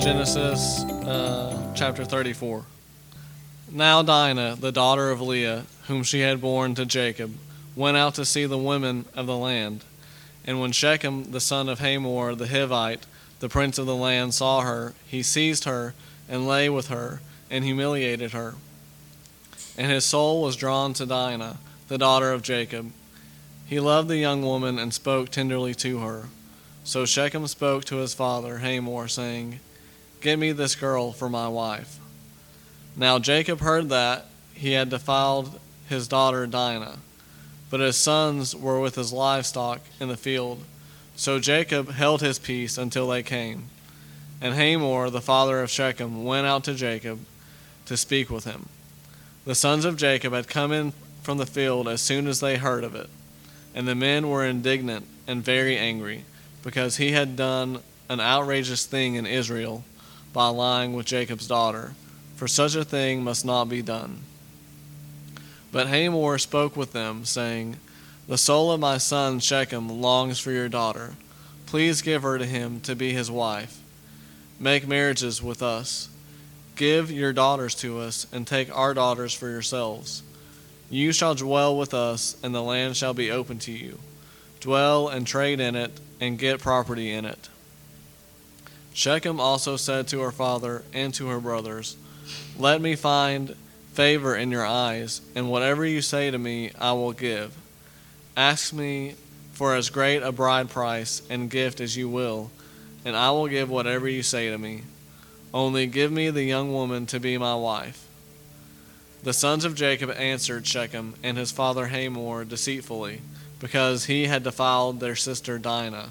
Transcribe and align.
Genesis 0.00 0.84
uh, 1.04 1.72
chapter 1.76 2.04
34. 2.04 2.64
Now 3.70 4.02
Dinah, 4.02 4.56
the 4.56 4.72
daughter 4.72 5.10
of 5.10 5.20
Leah, 5.20 5.66
whom 5.86 6.02
she 6.02 6.20
had 6.20 6.40
borne 6.40 6.74
to 6.74 6.84
Jacob, 6.84 7.34
went 7.76 7.96
out 7.96 8.14
to 8.16 8.24
see 8.24 8.46
the 8.46 8.58
women 8.58 9.04
of 9.14 9.26
the 9.26 9.36
land. 9.36 9.84
And 10.46 10.60
when 10.60 10.72
Shechem, 10.72 11.30
the 11.30 11.40
son 11.40 11.68
of 11.68 11.78
Hamor 11.78 12.34
the 12.34 12.46
Hivite, 12.46 13.02
the 13.38 13.48
prince 13.48 13.78
of 13.78 13.86
the 13.86 13.94
land, 13.94 14.34
saw 14.34 14.62
her, 14.62 14.94
he 15.06 15.22
seized 15.22 15.64
her 15.64 15.94
and 16.28 16.48
lay 16.48 16.68
with 16.68 16.88
her 16.88 17.20
and 17.50 17.64
humiliated 17.64 18.32
her. 18.32 18.54
And 19.76 19.90
his 19.90 20.04
soul 20.04 20.42
was 20.42 20.56
drawn 20.56 20.94
to 20.94 21.06
Dinah, 21.06 21.58
the 21.88 21.98
daughter 21.98 22.32
of 22.32 22.42
Jacob. 22.42 22.92
He 23.66 23.80
loved 23.80 24.08
the 24.08 24.16
young 24.16 24.42
woman 24.42 24.78
and 24.78 24.94
spoke 24.94 25.30
tenderly 25.30 25.74
to 25.76 25.98
her. 25.98 26.26
So 26.84 27.04
Shechem 27.04 27.46
spoke 27.48 27.84
to 27.86 27.96
his 27.96 28.14
father 28.14 28.58
Hamor, 28.58 29.08
saying, 29.08 29.60
Get 30.20 30.38
me 30.38 30.52
this 30.52 30.76
girl 30.76 31.12
for 31.12 31.28
my 31.28 31.48
wife. 31.48 31.98
Now 32.96 33.18
Jacob 33.18 33.60
heard 33.60 33.88
that 33.90 34.26
he 34.54 34.72
had 34.72 34.88
defiled 34.88 35.60
his 35.88 36.08
daughter 36.08 36.46
Dinah, 36.46 36.98
but 37.70 37.80
his 37.80 37.96
sons 37.96 38.54
were 38.54 38.80
with 38.80 38.94
his 38.94 39.12
livestock 39.12 39.80
in 40.00 40.08
the 40.08 40.16
field. 40.16 40.62
So 41.16 41.38
Jacob 41.38 41.90
held 41.90 42.20
his 42.20 42.38
peace 42.38 42.78
until 42.78 43.08
they 43.08 43.22
came. 43.22 43.64
And 44.40 44.54
Hamor, 44.54 45.10
the 45.10 45.20
father 45.20 45.60
of 45.62 45.70
Shechem, 45.70 46.24
went 46.24 46.46
out 46.46 46.64
to 46.64 46.74
Jacob 46.74 47.20
to 47.86 47.96
speak 47.96 48.30
with 48.30 48.44
him. 48.44 48.68
The 49.46 49.54
sons 49.54 49.84
of 49.84 49.96
Jacob 49.96 50.32
had 50.32 50.48
come 50.48 50.72
in 50.72 50.92
from 51.22 51.38
the 51.38 51.46
field 51.46 51.86
as 51.86 52.00
soon 52.02 52.26
as 52.26 52.40
they 52.40 52.56
heard 52.56 52.82
of 52.82 52.96
it, 52.96 53.08
and 53.76 53.86
the 53.86 53.94
men 53.94 54.28
were 54.28 54.44
indignant 54.44 55.06
and 55.28 55.42
very 55.42 55.78
angry, 55.78 56.24
because 56.64 56.96
he 56.96 57.12
had 57.12 57.36
done 57.36 57.78
an 58.08 58.20
outrageous 58.20 58.86
thing 58.86 59.14
in 59.14 59.24
Israel 59.24 59.84
by 60.32 60.48
lying 60.48 60.94
with 60.94 61.06
Jacob's 61.06 61.46
daughter, 61.46 61.94
for 62.34 62.48
such 62.48 62.74
a 62.74 62.84
thing 62.84 63.22
must 63.22 63.44
not 63.44 63.68
be 63.68 63.82
done. 63.82 64.18
But 65.70 65.86
Hamor 65.86 66.38
spoke 66.38 66.76
with 66.76 66.92
them, 66.92 67.24
saying, 67.24 67.76
The 68.26 68.38
soul 68.38 68.72
of 68.72 68.80
my 68.80 68.98
son 68.98 69.38
Shechem 69.38 69.88
longs 69.88 70.40
for 70.40 70.50
your 70.50 70.68
daughter. 70.68 71.14
Please 71.66 72.02
give 72.02 72.22
her 72.22 72.36
to 72.36 72.46
him 72.46 72.80
to 72.80 72.96
be 72.96 73.12
his 73.12 73.30
wife. 73.30 73.80
Make 74.58 74.88
marriages 74.88 75.40
with 75.40 75.62
us. 75.62 76.08
Give 76.76 77.10
your 77.10 77.32
daughters 77.32 77.74
to 77.76 78.00
us, 78.00 78.26
and 78.32 78.46
take 78.46 78.74
our 78.76 78.92
daughters 78.92 79.32
for 79.32 79.48
yourselves. 79.48 80.22
You 80.90 81.12
shall 81.12 81.34
dwell 81.34 81.76
with 81.76 81.94
us, 81.94 82.36
and 82.42 82.54
the 82.54 82.62
land 82.62 82.96
shall 82.96 83.14
be 83.14 83.30
open 83.30 83.58
to 83.60 83.72
you. 83.72 83.98
Dwell 84.60 85.08
and 85.08 85.26
trade 85.26 85.58
in 85.58 85.74
it, 85.74 85.98
and 86.20 86.38
get 86.38 86.60
property 86.60 87.12
in 87.12 87.24
it. 87.24 87.48
Shechem 88.92 89.40
also 89.40 89.76
said 89.76 90.06
to 90.08 90.20
her 90.20 90.30
father 90.30 90.82
and 90.92 91.12
to 91.14 91.28
her 91.28 91.40
brothers, 91.40 91.96
Let 92.58 92.80
me 92.80 92.94
find 92.94 93.56
favor 93.92 94.36
in 94.36 94.50
your 94.50 94.64
eyes, 94.64 95.22
and 95.34 95.50
whatever 95.50 95.84
you 95.84 96.02
say 96.02 96.30
to 96.30 96.38
me, 96.38 96.70
I 96.78 96.92
will 96.92 97.12
give. 97.12 97.56
Ask 98.36 98.72
me 98.74 99.14
for 99.52 99.74
as 99.74 99.88
great 99.88 100.22
a 100.22 100.32
bride 100.32 100.68
price 100.68 101.22
and 101.30 101.50
gift 101.50 101.80
as 101.80 101.96
you 101.96 102.08
will, 102.08 102.50
and 103.04 103.16
I 103.16 103.30
will 103.30 103.48
give 103.48 103.70
whatever 103.70 104.06
you 104.06 104.22
say 104.22 104.50
to 104.50 104.58
me. 104.58 104.82
Only 105.56 105.86
give 105.86 106.12
me 106.12 106.28
the 106.28 106.44
young 106.44 106.70
woman 106.70 107.06
to 107.06 107.18
be 107.18 107.38
my 107.38 107.54
wife. 107.54 108.06
The 109.22 109.32
sons 109.32 109.64
of 109.64 109.74
Jacob 109.74 110.10
answered 110.10 110.66
Shechem 110.66 111.14
and 111.22 111.38
his 111.38 111.50
father 111.50 111.86
Hamor 111.86 112.44
deceitfully, 112.44 113.22
because 113.58 114.04
he 114.04 114.26
had 114.26 114.42
defiled 114.42 115.00
their 115.00 115.16
sister 115.16 115.58
Dinah. 115.58 116.10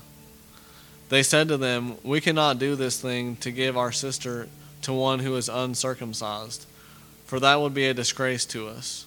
They 1.09 1.21
said 1.21 1.47
to 1.49 1.57
them, 1.57 1.97
We 2.01 2.21
cannot 2.21 2.57
do 2.57 2.75
this 2.75 2.99
thing 2.99 3.35
to 3.35 3.51
give 3.51 3.77
our 3.77 3.91
sister 3.91 4.49
to 4.81 4.91
one 4.91 5.19
who 5.19 5.35
is 5.35 5.47
uncircumcised, 5.47 6.65
for 7.27 7.39
that 7.39 7.61
would 7.61 7.75
be 7.75 7.85
a 7.85 7.93
disgrace 7.93 8.45
to 8.45 8.67
us. 8.67 9.05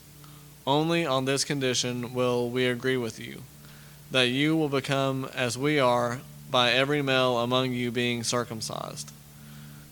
Only 0.64 1.04
on 1.04 1.24
this 1.24 1.42
condition 1.42 2.14
will 2.14 2.48
we 2.48 2.66
agree 2.66 2.96
with 2.96 3.18
you, 3.18 3.42
that 4.12 4.28
you 4.28 4.56
will 4.56 4.68
become 4.68 5.28
as 5.34 5.58
we 5.58 5.80
are 5.80 6.20
by 6.48 6.70
every 6.70 7.02
male 7.02 7.38
among 7.38 7.72
you 7.72 7.90
being 7.90 8.22
circumcised. 8.22 9.10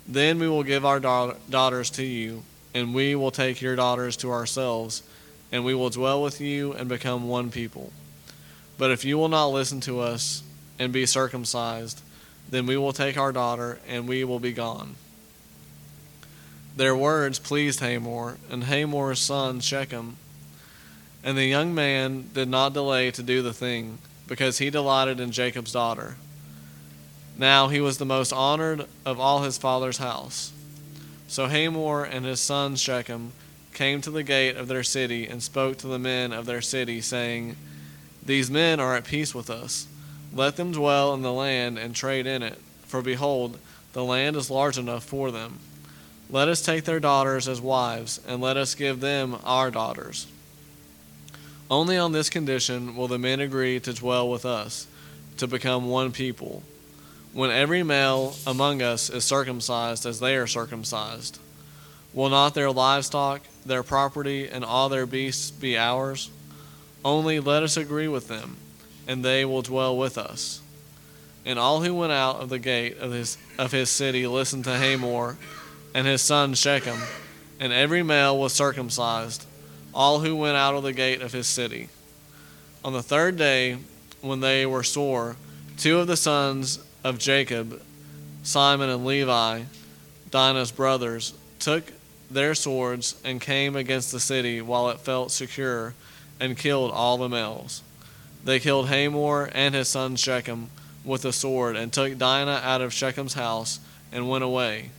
Then 0.08 0.38
we 0.38 0.48
will 0.48 0.62
give 0.62 0.84
our 0.84 1.00
daughters 1.00 1.90
to 1.90 2.04
you, 2.04 2.42
and 2.74 2.94
we 2.94 3.14
will 3.14 3.30
take 3.30 3.60
your 3.60 3.76
daughters 3.76 4.16
to 4.18 4.30
ourselves, 4.30 5.02
and 5.50 5.64
we 5.64 5.74
will 5.74 5.90
dwell 5.90 6.22
with 6.22 6.40
you 6.40 6.72
and 6.72 6.88
become 6.88 7.28
one 7.28 7.50
people. 7.50 7.92
But 8.78 8.90
if 8.90 9.04
you 9.04 9.18
will 9.18 9.28
not 9.28 9.48
listen 9.48 9.80
to 9.82 10.00
us, 10.00 10.42
and 10.78 10.92
be 10.92 11.06
circumcised, 11.06 12.02
then 12.50 12.66
we 12.66 12.76
will 12.76 12.92
take 12.92 13.16
our 13.16 13.32
daughter, 13.32 13.80
and 13.88 14.06
we 14.06 14.22
will 14.24 14.38
be 14.38 14.52
gone. 14.52 14.94
Their 16.76 16.94
words 16.94 17.38
pleased 17.38 17.80
Hamor, 17.80 18.36
and 18.50 18.64
Hamor's 18.64 19.20
son 19.20 19.60
Shechem. 19.60 20.18
And 21.24 21.36
the 21.36 21.46
young 21.46 21.74
man 21.74 22.28
did 22.34 22.48
not 22.48 22.74
delay 22.74 23.10
to 23.12 23.22
do 23.22 23.40
the 23.40 23.54
thing, 23.54 23.98
because 24.28 24.58
he 24.58 24.68
delighted 24.68 25.18
in 25.18 25.32
Jacob's 25.32 25.72
daughter. 25.72 26.16
Now 27.38 27.68
he 27.68 27.80
was 27.80 27.98
the 27.98 28.06
most 28.06 28.32
honored 28.32 28.86
of 29.04 29.20
all 29.20 29.42
his 29.42 29.58
father's 29.58 29.98
house. 29.98 30.52
So 31.28 31.46
Hamor 31.46 32.04
and 32.04 32.24
his 32.24 32.40
son 32.40 32.76
Shechem 32.76 33.32
came 33.74 34.00
to 34.00 34.10
the 34.10 34.22
gate 34.22 34.56
of 34.56 34.68
their 34.68 34.82
city 34.82 35.26
and 35.26 35.42
spoke 35.42 35.76
to 35.78 35.86
the 35.86 35.98
men 35.98 36.32
of 36.32 36.46
their 36.46 36.62
city, 36.62 37.00
saying, 37.00 37.56
These 38.24 38.50
men 38.50 38.80
are 38.80 38.96
at 38.96 39.04
peace 39.04 39.34
with 39.34 39.50
us. 39.50 39.86
Let 40.32 40.56
them 40.56 40.72
dwell 40.72 41.12
in 41.14 41.22
the 41.22 41.32
land 41.32 41.78
and 41.78 41.94
trade 41.94 42.26
in 42.26 42.42
it, 42.42 42.58
for 42.86 43.02
behold, 43.02 43.58
the 43.92 44.04
land 44.04 44.36
is 44.36 44.50
large 44.50 44.78
enough 44.78 45.04
for 45.04 45.30
them. 45.30 45.58
Let 46.30 46.48
us 46.48 46.62
take 46.62 46.84
their 46.84 47.00
daughters 47.00 47.48
as 47.48 47.60
wives, 47.60 48.20
and 48.26 48.40
let 48.40 48.56
us 48.56 48.74
give 48.74 49.00
them 49.00 49.36
our 49.44 49.70
daughters. 49.70 50.26
Only 51.70 51.96
on 51.96 52.12
this 52.12 52.30
condition 52.30 52.96
will 52.96 53.08
the 53.08 53.18
men 53.18 53.40
agree 53.40 53.78
to 53.80 53.92
dwell 53.92 54.28
with 54.28 54.44
us, 54.44 54.86
to 55.36 55.46
become 55.46 55.88
one 55.88 56.12
people, 56.12 56.62
when 57.36 57.50
every 57.50 57.82
male 57.82 58.34
among 58.46 58.80
us 58.80 59.10
is 59.10 59.22
circumcised 59.22 60.06
as 60.06 60.20
they 60.20 60.36
are 60.36 60.46
circumcised. 60.46 61.38
Will 62.14 62.30
not 62.30 62.54
their 62.54 62.70
livestock, 62.70 63.42
their 63.66 63.82
property, 63.82 64.48
and 64.48 64.64
all 64.64 64.88
their 64.88 65.04
beasts 65.04 65.50
be 65.50 65.76
ours? 65.76 66.30
Only 67.04 67.38
let 67.38 67.62
us 67.62 67.76
agree 67.76 68.08
with 68.08 68.28
them 68.28 68.56
and 69.06 69.22
they 69.22 69.44
will 69.44 69.60
dwell 69.60 69.98
with 69.98 70.16
us. 70.16 70.62
And 71.44 71.58
all 71.58 71.82
who 71.82 71.94
went 71.94 72.10
out 72.10 72.36
of 72.36 72.48
the 72.48 72.58
gate 72.58 72.96
of 72.96 73.12
his, 73.12 73.36
of 73.58 73.70
his 73.70 73.90
city 73.90 74.26
listened 74.26 74.64
to 74.64 74.78
Hamor 74.78 75.36
and 75.92 76.06
his 76.06 76.22
son 76.22 76.54
Shechem, 76.54 76.98
and 77.60 77.70
every 77.70 78.02
male 78.02 78.38
was 78.38 78.54
circumcised, 78.54 79.44
all 79.92 80.20
who 80.20 80.34
went 80.34 80.56
out 80.56 80.74
of 80.74 80.84
the 80.84 80.94
gate 80.94 81.20
of 81.20 81.34
his 81.34 81.46
city. 81.46 81.90
On 82.82 82.94
the 82.94 83.02
third 83.02 83.36
day, 83.36 83.76
when 84.22 84.40
they 84.40 84.64
were 84.64 84.82
sore, 84.82 85.36
two 85.76 85.98
of 85.98 86.06
the 86.06 86.16
sons 86.16 86.78
of 87.06 87.20
Jacob, 87.20 87.80
Simeon 88.42 88.90
and 88.90 89.06
Levi, 89.06 89.62
Dinah's 90.32 90.72
brothers, 90.72 91.34
took 91.60 91.92
their 92.28 92.52
swords 92.52 93.14
and 93.24 93.40
came 93.40 93.76
against 93.76 94.10
the 94.10 94.18
city 94.18 94.60
while 94.60 94.90
it 94.90 94.98
felt 94.98 95.30
secure 95.30 95.94
and 96.40 96.58
killed 96.58 96.90
all 96.90 97.16
the 97.16 97.28
males. 97.28 97.80
They 98.42 98.58
killed 98.58 98.88
Hamor 98.88 99.48
and 99.54 99.72
his 99.72 99.86
son 99.86 100.16
Shechem 100.16 100.68
with 101.04 101.24
a 101.24 101.32
sword, 101.32 101.76
and 101.76 101.92
took 101.92 102.18
Dinah 102.18 102.60
out 102.64 102.80
of 102.80 102.92
Shechem's 102.92 103.34
house, 103.34 103.78
and 104.10 104.28
went 104.28 104.42
away. 104.42 104.90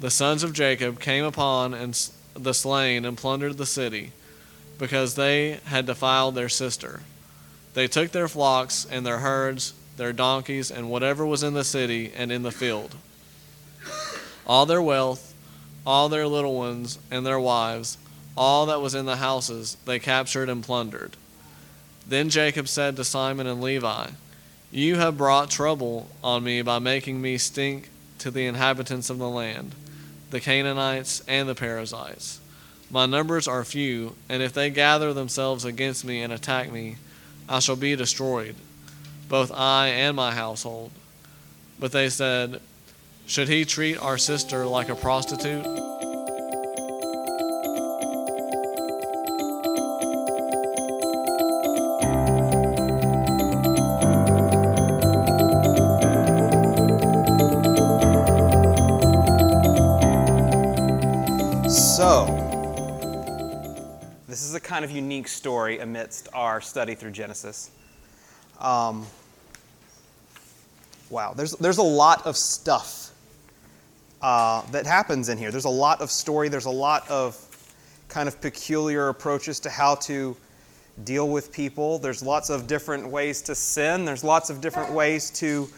The 0.00 0.10
sons 0.10 0.42
of 0.42 0.54
Jacob 0.54 0.98
came 0.98 1.26
upon 1.26 1.74
and 1.74 1.92
the 2.32 2.54
slain 2.54 3.04
and 3.04 3.18
plundered 3.18 3.58
the 3.58 3.66
city, 3.66 4.12
because 4.78 5.14
they 5.14 5.60
had 5.66 5.84
defiled 5.84 6.36
their 6.36 6.48
sister. 6.48 7.02
They 7.74 7.86
took 7.86 8.12
their 8.12 8.28
flocks 8.28 8.86
and 8.90 9.04
their 9.04 9.18
herds, 9.18 9.74
their 9.96 10.12
donkeys, 10.12 10.70
and 10.70 10.90
whatever 10.90 11.24
was 11.24 11.42
in 11.42 11.54
the 11.54 11.64
city 11.64 12.12
and 12.14 12.32
in 12.32 12.42
the 12.42 12.50
field. 12.50 12.94
All 14.46 14.66
their 14.66 14.82
wealth, 14.82 15.34
all 15.86 16.08
their 16.08 16.26
little 16.26 16.56
ones 16.56 16.98
and 17.10 17.24
their 17.24 17.40
wives, 17.40 17.98
all 18.36 18.66
that 18.66 18.80
was 18.80 18.94
in 18.94 19.06
the 19.06 19.16
houses, 19.16 19.76
they 19.84 19.98
captured 19.98 20.48
and 20.48 20.62
plundered. 20.62 21.16
Then 22.06 22.28
Jacob 22.28 22.68
said 22.68 22.96
to 22.96 23.04
Simeon 23.04 23.46
and 23.46 23.62
Levi, 23.62 24.08
You 24.70 24.96
have 24.96 25.16
brought 25.16 25.50
trouble 25.50 26.08
on 26.22 26.44
me 26.44 26.62
by 26.62 26.78
making 26.78 27.20
me 27.20 27.38
stink 27.38 27.88
to 28.18 28.30
the 28.30 28.46
inhabitants 28.46 29.10
of 29.10 29.18
the 29.18 29.28
land, 29.28 29.74
the 30.30 30.40
Canaanites 30.40 31.22
and 31.28 31.48
the 31.48 31.54
Perizzites. 31.54 32.40
My 32.90 33.06
numbers 33.06 33.48
are 33.48 33.64
few, 33.64 34.14
and 34.28 34.42
if 34.42 34.52
they 34.52 34.70
gather 34.70 35.12
themselves 35.12 35.64
against 35.64 36.04
me 36.04 36.22
and 36.22 36.32
attack 36.32 36.70
me, 36.70 36.96
I 37.48 37.60
shall 37.60 37.76
be 37.76 37.96
destroyed, 37.96 38.54
both 39.34 39.50
I 39.50 39.88
and 39.88 40.14
my 40.14 40.32
household. 40.32 40.92
But 41.80 41.90
they 41.90 42.08
said, 42.08 42.60
Should 43.26 43.48
he 43.48 43.64
treat 43.64 43.96
our 43.96 44.16
sister 44.16 44.64
like 44.64 44.88
a 44.88 44.94
prostitute? 44.94 45.66
kind 64.62 64.84
of 64.84 64.90
unique 64.90 65.28
story 65.28 65.78
amidst 65.78 66.26
our 66.32 66.60
study 66.60 66.94
through 66.96 67.10
Genesis. 67.10 67.70
Um, 68.58 69.06
wow, 71.10 71.32
there's, 71.34 71.52
there's 71.52 71.78
a 71.78 71.82
lot 71.82 72.26
of 72.26 72.36
stuff 72.36 73.10
uh, 74.22 74.62
that 74.70 74.86
happens 74.86 75.28
in 75.28 75.38
here. 75.38 75.50
There's 75.50 75.64
a 75.64 75.68
lot 75.68 76.00
of 76.00 76.10
story, 76.10 76.48
there's 76.48 76.64
a 76.64 76.70
lot 76.70 77.08
of 77.10 77.38
kind 78.08 78.28
of 78.28 78.40
peculiar 78.40 79.08
approaches 79.08 79.60
to 79.60 79.70
how 79.70 79.96
to 79.96 80.36
deal 81.04 81.28
with 81.28 81.52
people. 81.52 81.98
There's 81.98 82.22
lots 82.22 82.50
of 82.50 82.66
different 82.66 83.08
ways 83.08 83.42
to 83.42 83.54
sin, 83.54 84.04
there's 84.04 84.24
lots 84.24 84.50
of 84.50 84.60
different 84.60 84.92
ways 84.92 85.30
to 85.32 85.68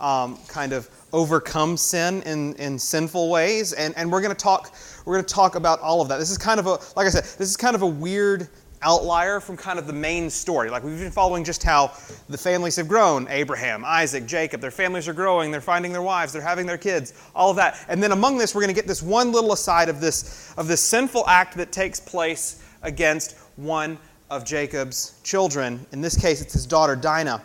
um, 0.00 0.36
kind 0.48 0.72
of 0.72 0.90
overcome 1.12 1.76
sin 1.76 2.22
in, 2.22 2.54
in 2.54 2.78
sinful 2.78 3.30
ways. 3.30 3.72
And, 3.72 3.96
and 3.96 4.10
we're 4.10 4.20
going 4.20 4.34
to 4.34 4.42
talk 4.42 4.74
we're 5.04 5.14
going 5.14 5.24
to 5.24 5.34
talk 5.34 5.54
about 5.54 5.80
all 5.80 6.00
of 6.00 6.08
that. 6.08 6.18
This 6.18 6.30
is 6.30 6.38
kind 6.38 6.60
of 6.60 6.66
a, 6.66 6.78
like 6.96 7.06
I 7.06 7.08
said, 7.08 7.24
this 7.24 7.48
is 7.48 7.56
kind 7.56 7.74
of 7.74 7.82
a 7.82 7.86
weird 7.86 8.48
outlier 8.82 9.40
from 9.40 9.56
kind 9.56 9.78
of 9.78 9.86
the 9.86 9.92
main 9.92 10.28
story. 10.28 10.70
Like 10.70 10.82
we've 10.82 10.98
been 10.98 11.10
following 11.10 11.44
just 11.44 11.62
how 11.62 11.92
the 12.28 12.38
families 12.38 12.76
have 12.76 12.88
grown 12.88 13.26
Abraham, 13.28 13.84
Isaac, 13.84 14.26
Jacob. 14.26 14.60
Their 14.60 14.70
families 14.70 15.08
are 15.08 15.12
growing, 15.12 15.50
they're 15.50 15.60
finding 15.60 15.92
their 15.92 16.02
wives, 16.02 16.32
they're 16.32 16.42
having 16.42 16.66
their 16.66 16.78
kids, 16.78 17.14
all 17.34 17.50
of 17.50 17.56
that. 17.56 17.84
And 17.88 18.02
then 18.02 18.12
among 18.12 18.38
this, 18.38 18.54
we're 18.54 18.62
going 18.62 18.74
to 18.74 18.78
get 18.78 18.86
this 18.86 19.02
one 19.02 19.32
little 19.32 19.52
aside 19.52 19.88
of 19.88 20.00
this, 20.00 20.52
of 20.56 20.68
this 20.68 20.80
sinful 20.80 21.26
act 21.26 21.56
that 21.56 21.72
takes 21.72 22.00
place 22.00 22.62
against 22.82 23.38
one 23.56 23.98
of 24.30 24.44
Jacob's 24.44 25.20
children. 25.22 25.84
In 25.92 26.00
this 26.00 26.20
case, 26.20 26.40
it's 26.40 26.54
his 26.54 26.66
daughter 26.66 26.96
Dinah. 26.96 27.42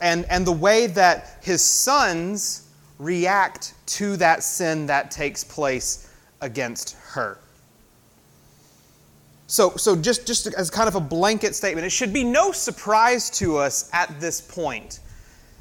And, 0.00 0.24
and 0.30 0.46
the 0.46 0.52
way 0.52 0.86
that 0.86 1.38
his 1.42 1.64
sons 1.64 2.68
react 2.98 3.74
to 3.86 4.16
that 4.16 4.42
sin 4.42 4.86
that 4.86 5.10
takes 5.10 5.44
place 5.44 6.12
against 6.40 6.96
her. 6.98 7.38
So, 9.48 9.70
so 9.76 9.96
just, 9.96 10.26
just 10.26 10.46
as 10.46 10.68
kind 10.68 10.88
of 10.88 10.94
a 10.94 11.00
blanket 11.00 11.54
statement, 11.54 11.86
it 11.86 11.90
should 11.90 12.12
be 12.12 12.22
no 12.22 12.52
surprise 12.52 13.30
to 13.30 13.56
us 13.56 13.88
at 13.94 14.20
this 14.20 14.42
point 14.42 15.00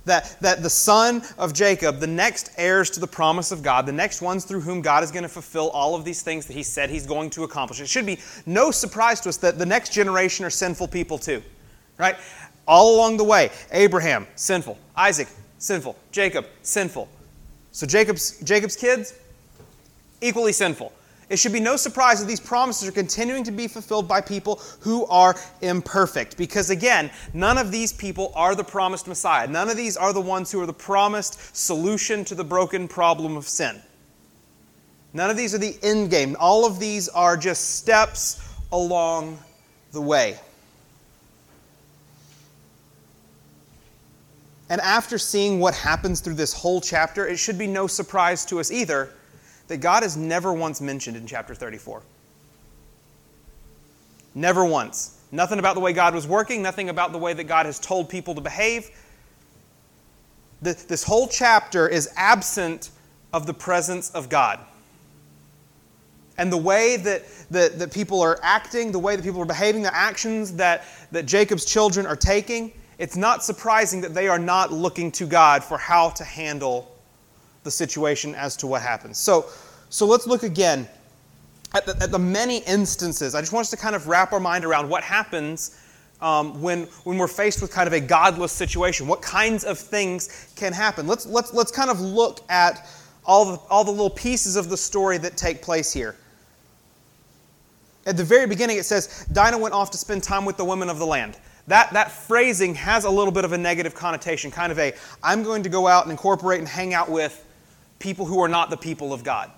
that, 0.03 0.35
that 0.41 0.61
the 0.61 0.69
son 0.69 1.23
of 1.37 1.53
Jacob, 1.53 1.99
the 1.99 2.07
next 2.07 2.51
heirs 2.57 2.89
to 2.91 2.99
the 2.99 3.07
promise 3.07 3.53
of 3.53 3.63
God, 3.63 3.85
the 3.85 3.93
next 3.93 4.21
ones 4.21 4.43
through 4.43 4.61
whom 4.61 4.81
God 4.81 5.03
is 5.03 5.11
going 5.11 5.23
to 5.23 5.29
fulfill 5.29 5.69
all 5.69 5.95
of 5.95 6.03
these 6.03 6.21
things 6.21 6.45
that 6.47 6.53
he 6.53 6.63
said 6.63 6.89
he's 6.89 7.05
going 7.05 7.29
to 7.31 7.43
accomplish, 7.43 7.79
it 7.79 7.87
should 7.87 8.05
be 8.05 8.19
no 8.45 8.71
surprise 8.71 9.21
to 9.21 9.29
us 9.29 9.37
that 9.37 9.57
the 9.57 9.65
next 9.65 9.93
generation 9.93 10.43
are 10.43 10.49
sinful 10.49 10.89
people 10.89 11.17
too. 11.17 11.41
Right? 11.97 12.17
All 12.67 12.95
along 12.95 13.17
the 13.17 13.23
way, 13.23 13.51
Abraham, 13.71 14.27
sinful. 14.35 14.77
Isaac, 14.97 15.29
sinful. 15.59 15.95
Jacob, 16.11 16.45
sinful. 16.61 17.07
So 17.71 17.87
Jacob's, 17.87 18.41
Jacob's 18.41 18.75
kids, 18.75 19.13
equally 20.19 20.51
sinful. 20.51 20.91
It 21.29 21.37
should 21.39 21.51
be 21.51 21.59
no 21.59 21.75
surprise 21.75 22.21
that 22.21 22.25
these 22.25 22.39
promises 22.39 22.87
are 22.87 22.93
continuing 22.93 23.43
to 23.43 23.51
be 23.51 23.67
fulfilled 23.67 24.07
by 24.07 24.21
people 24.21 24.61
who 24.79 25.05
are 25.07 25.35
imperfect. 25.61 26.37
Because 26.37 26.69
again, 26.69 27.11
none 27.33 27.57
of 27.57 27.69
these 27.69 27.91
people 27.91 28.31
are 28.33 28.55
the 28.55 28.63
promised 28.63 29.07
Messiah. 29.07 29.45
None 29.47 29.69
of 29.69 29.75
these 29.75 29.97
are 29.97 30.13
the 30.13 30.21
ones 30.21 30.51
who 30.51 30.61
are 30.61 30.65
the 30.65 30.73
promised 30.73 31.55
solution 31.55 32.23
to 32.25 32.35
the 32.35 32.45
broken 32.45 32.87
problem 32.87 33.35
of 33.35 33.47
sin. 33.47 33.81
None 35.13 35.29
of 35.29 35.35
these 35.35 35.53
are 35.53 35.57
the 35.57 35.77
end 35.83 36.11
game. 36.11 36.37
All 36.39 36.65
of 36.65 36.79
these 36.79 37.09
are 37.09 37.35
just 37.35 37.75
steps 37.75 38.41
along 38.71 39.37
the 39.91 40.01
way. 40.01 40.39
And 44.69 44.79
after 44.81 45.17
seeing 45.17 45.59
what 45.59 45.73
happens 45.73 46.21
through 46.21 46.35
this 46.35 46.53
whole 46.53 46.79
chapter, 46.79 47.27
it 47.27 47.37
should 47.37 47.57
be 47.57 47.67
no 47.67 47.87
surprise 47.87 48.45
to 48.45 48.59
us 48.59 48.71
either 48.71 49.11
that 49.67 49.77
God 49.77 50.03
is 50.03 50.15
never 50.15 50.53
once 50.53 50.81
mentioned 50.81 51.17
in 51.17 51.25
chapter 51.27 51.53
34. 51.53 52.01
Never 54.35 54.65
once. 54.65 55.19
Nothing 55.31 55.59
about 55.59 55.75
the 55.75 55.81
way 55.81 55.93
God 55.93 56.13
was 56.13 56.27
working, 56.27 56.61
nothing 56.61 56.89
about 56.89 57.11
the 57.11 57.17
way 57.17 57.33
that 57.33 57.45
God 57.45 57.65
has 57.65 57.79
told 57.79 58.07
people 58.07 58.35
to 58.35 58.41
behave. 58.41 58.89
This 60.61 61.03
whole 61.03 61.27
chapter 61.27 61.87
is 61.87 62.09
absent 62.15 62.89
of 63.33 63.45
the 63.45 63.53
presence 63.53 64.09
of 64.11 64.29
God. 64.29 64.59
And 66.37 66.51
the 66.51 66.57
way 66.57 66.97
that, 66.97 67.23
that, 67.51 67.79
that 67.79 67.91
people 67.91 68.21
are 68.21 68.39
acting, 68.41 68.91
the 68.91 68.99
way 68.99 69.15
that 69.15 69.23
people 69.23 69.41
are 69.41 69.45
behaving, 69.45 69.81
the 69.81 69.95
actions 69.95 70.53
that, 70.53 70.85
that 71.11 71.25
Jacob's 71.25 71.65
children 71.65 72.05
are 72.05 72.15
taking, 72.15 72.71
it's 72.99 73.15
not 73.15 73.43
surprising 73.43 74.01
that 74.01 74.13
they 74.13 74.27
are 74.27 74.39
not 74.39 74.71
looking 74.71 75.11
to 75.13 75.25
God 75.25 75.63
for 75.63 75.77
how 75.77 76.09
to 76.11 76.23
handle 76.23 76.96
the 77.67 77.71
situation 77.71 78.33
as 78.33 78.55
to 78.55 78.65
what 78.65 78.81
happens. 78.81 79.17
So, 79.19 79.47
so 79.89 80.05
let's 80.05 80.25
look 80.25 80.43
again 80.43 80.87
at 81.75 81.85
the, 81.85 81.97
at 82.01 82.11
the 82.11 82.19
many 82.19 82.59
instances. 82.59 83.35
I 83.35 83.41
just 83.41 83.51
want 83.51 83.65
us 83.65 83.69
to 83.71 83.77
kind 83.77 83.93
of 83.93 84.07
wrap 84.07 84.31
our 84.31 84.39
mind 84.39 84.63
around 84.63 84.87
what 84.87 85.03
happens 85.03 85.77
um, 86.21 86.61
when, 86.61 86.83
when 87.03 87.17
we're 87.17 87.27
faced 87.27 87.61
with 87.61 87.69
kind 87.69 87.85
of 87.85 87.91
a 87.91 87.99
godless 87.99 88.53
situation. 88.53 89.05
What 89.05 89.21
kinds 89.21 89.65
of 89.65 89.77
things 89.77 90.49
can 90.55 90.71
happen? 90.71 91.07
Let's, 91.07 91.25
let's, 91.25 91.53
let's 91.53 91.71
kind 91.71 91.89
of 91.89 91.99
look 91.99 92.39
at 92.49 92.87
all 93.25 93.43
the, 93.43 93.61
all 93.69 93.83
the 93.83 93.91
little 93.91 94.09
pieces 94.09 94.55
of 94.55 94.69
the 94.69 94.77
story 94.77 95.17
that 95.17 95.35
take 95.35 95.61
place 95.61 95.91
here. 95.91 96.15
At 98.05 98.15
the 98.15 98.23
very 98.23 98.47
beginning, 98.47 98.77
it 98.77 98.85
says, 98.85 99.27
Dinah 99.33 99.57
went 99.57 99.73
off 99.73 99.91
to 99.91 99.97
spend 99.97 100.23
time 100.23 100.45
with 100.45 100.55
the 100.55 100.63
women 100.63 100.89
of 100.89 100.99
the 100.99 101.05
land. 101.05 101.37
That, 101.67 101.91
that 101.91 102.09
phrasing 102.11 102.73
has 102.75 103.03
a 103.03 103.09
little 103.09 103.33
bit 103.33 103.43
of 103.43 103.51
a 103.51 103.57
negative 103.57 103.93
connotation, 103.93 104.51
kind 104.51 104.71
of 104.71 104.79
a, 104.79 104.93
I'm 105.21 105.43
going 105.43 105.63
to 105.63 105.69
go 105.69 105.85
out 105.85 106.03
and 106.03 106.11
incorporate 106.11 106.59
and 106.59 106.67
hang 106.67 106.93
out 106.93 107.11
with 107.11 107.43
people 107.99 108.25
who 108.25 108.39
are 108.41 108.47
not 108.47 108.69
the 108.69 108.77
people 108.77 109.13
of 109.13 109.23
God. 109.23 109.51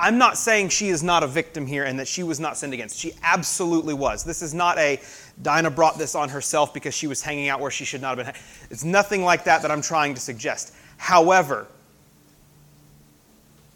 I'm 0.00 0.16
not 0.16 0.38
saying 0.38 0.70
she 0.70 0.88
is 0.88 1.02
not 1.02 1.22
a 1.22 1.26
victim 1.26 1.66
here 1.66 1.84
and 1.84 1.98
that 1.98 2.08
she 2.08 2.22
was 2.22 2.40
not 2.40 2.56
sinned 2.56 2.72
against. 2.72 2.98
She 2.98 3.12
absolutely 3.22 3.92
was. 3.92 4.24
This 4.24 4.40
is 4.40 4.54
not 4.54 4.78
a 4.78 4.98
Dinah 5.42 5.70
brought 5.70 5.98
this 5.98 6.14
on 6.14 6.30
herself 6.30 6.72
because 6.72 6.94
she 6.94 7.06
was 7.06 7.20
hanging 7.20 7.48
out 7.48 7.60
where 7.60 7.70
she 7.70 7.84
should 7.84 8.00
not 8.00 8.16
have 8.16 8.26
been. 8.26 8.42
It's 8.70 8.82
nothing 8.82 9.24
like 9.24 9.44
that 9.44 9.60
that 9.60 9.70
I'm 9.70 9.82
trying 9.82 10.14
to 10.14 10.20
suggest. 10.20 10.72
However, 10.96 11.66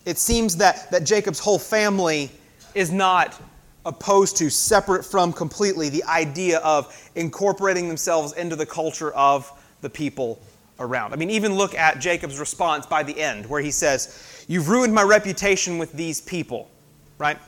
it 0.06 0.19
seems 0.19 0.56
that, 0.56 0.90
that 0.90 1.05
Jacob's 1.05 1.38
whole 1.38 1.58
family 1.58 2.31
is 2.75 2.90
not 2.90 3.38
opposed 3.84 4.38
to, 4.38 4.49
separate 4.49 5.05
from 5.05 5.31
completely, 5.31 5.90
the 5.90 6.05
idea 6.05 6.59
of 6.61 7.11
incorporating 7.16 7.87
themselves 7.87 8.33
into 8.33 8.56
the 8.56 8.66
culture 8.66 9.12
of 9.12 9.50
the 9.83 9.90
people 9.90 10.40
around. 10.78 11.12
I 11.12 11.16
mean, 11.16 11.31
even 11.31 11.54
look 11.54 11.75
at 11.75 12.00
Jacob's 12.00 12.38
response 12.38 12.87
by 12.87 13.02
the 13.02 13.19
end, 13.19 13.47
where 13.47 13.61
he 13.61 13.71
says, 13.71 14.45
You've 14.49 14.69
ruined 14.69 14.93
my 14.93 15.02
reputation 15.02 15.78
with 15.78 15.93
these 15.93 16.21
people, 16.21 16.69
right? 17.19 17.38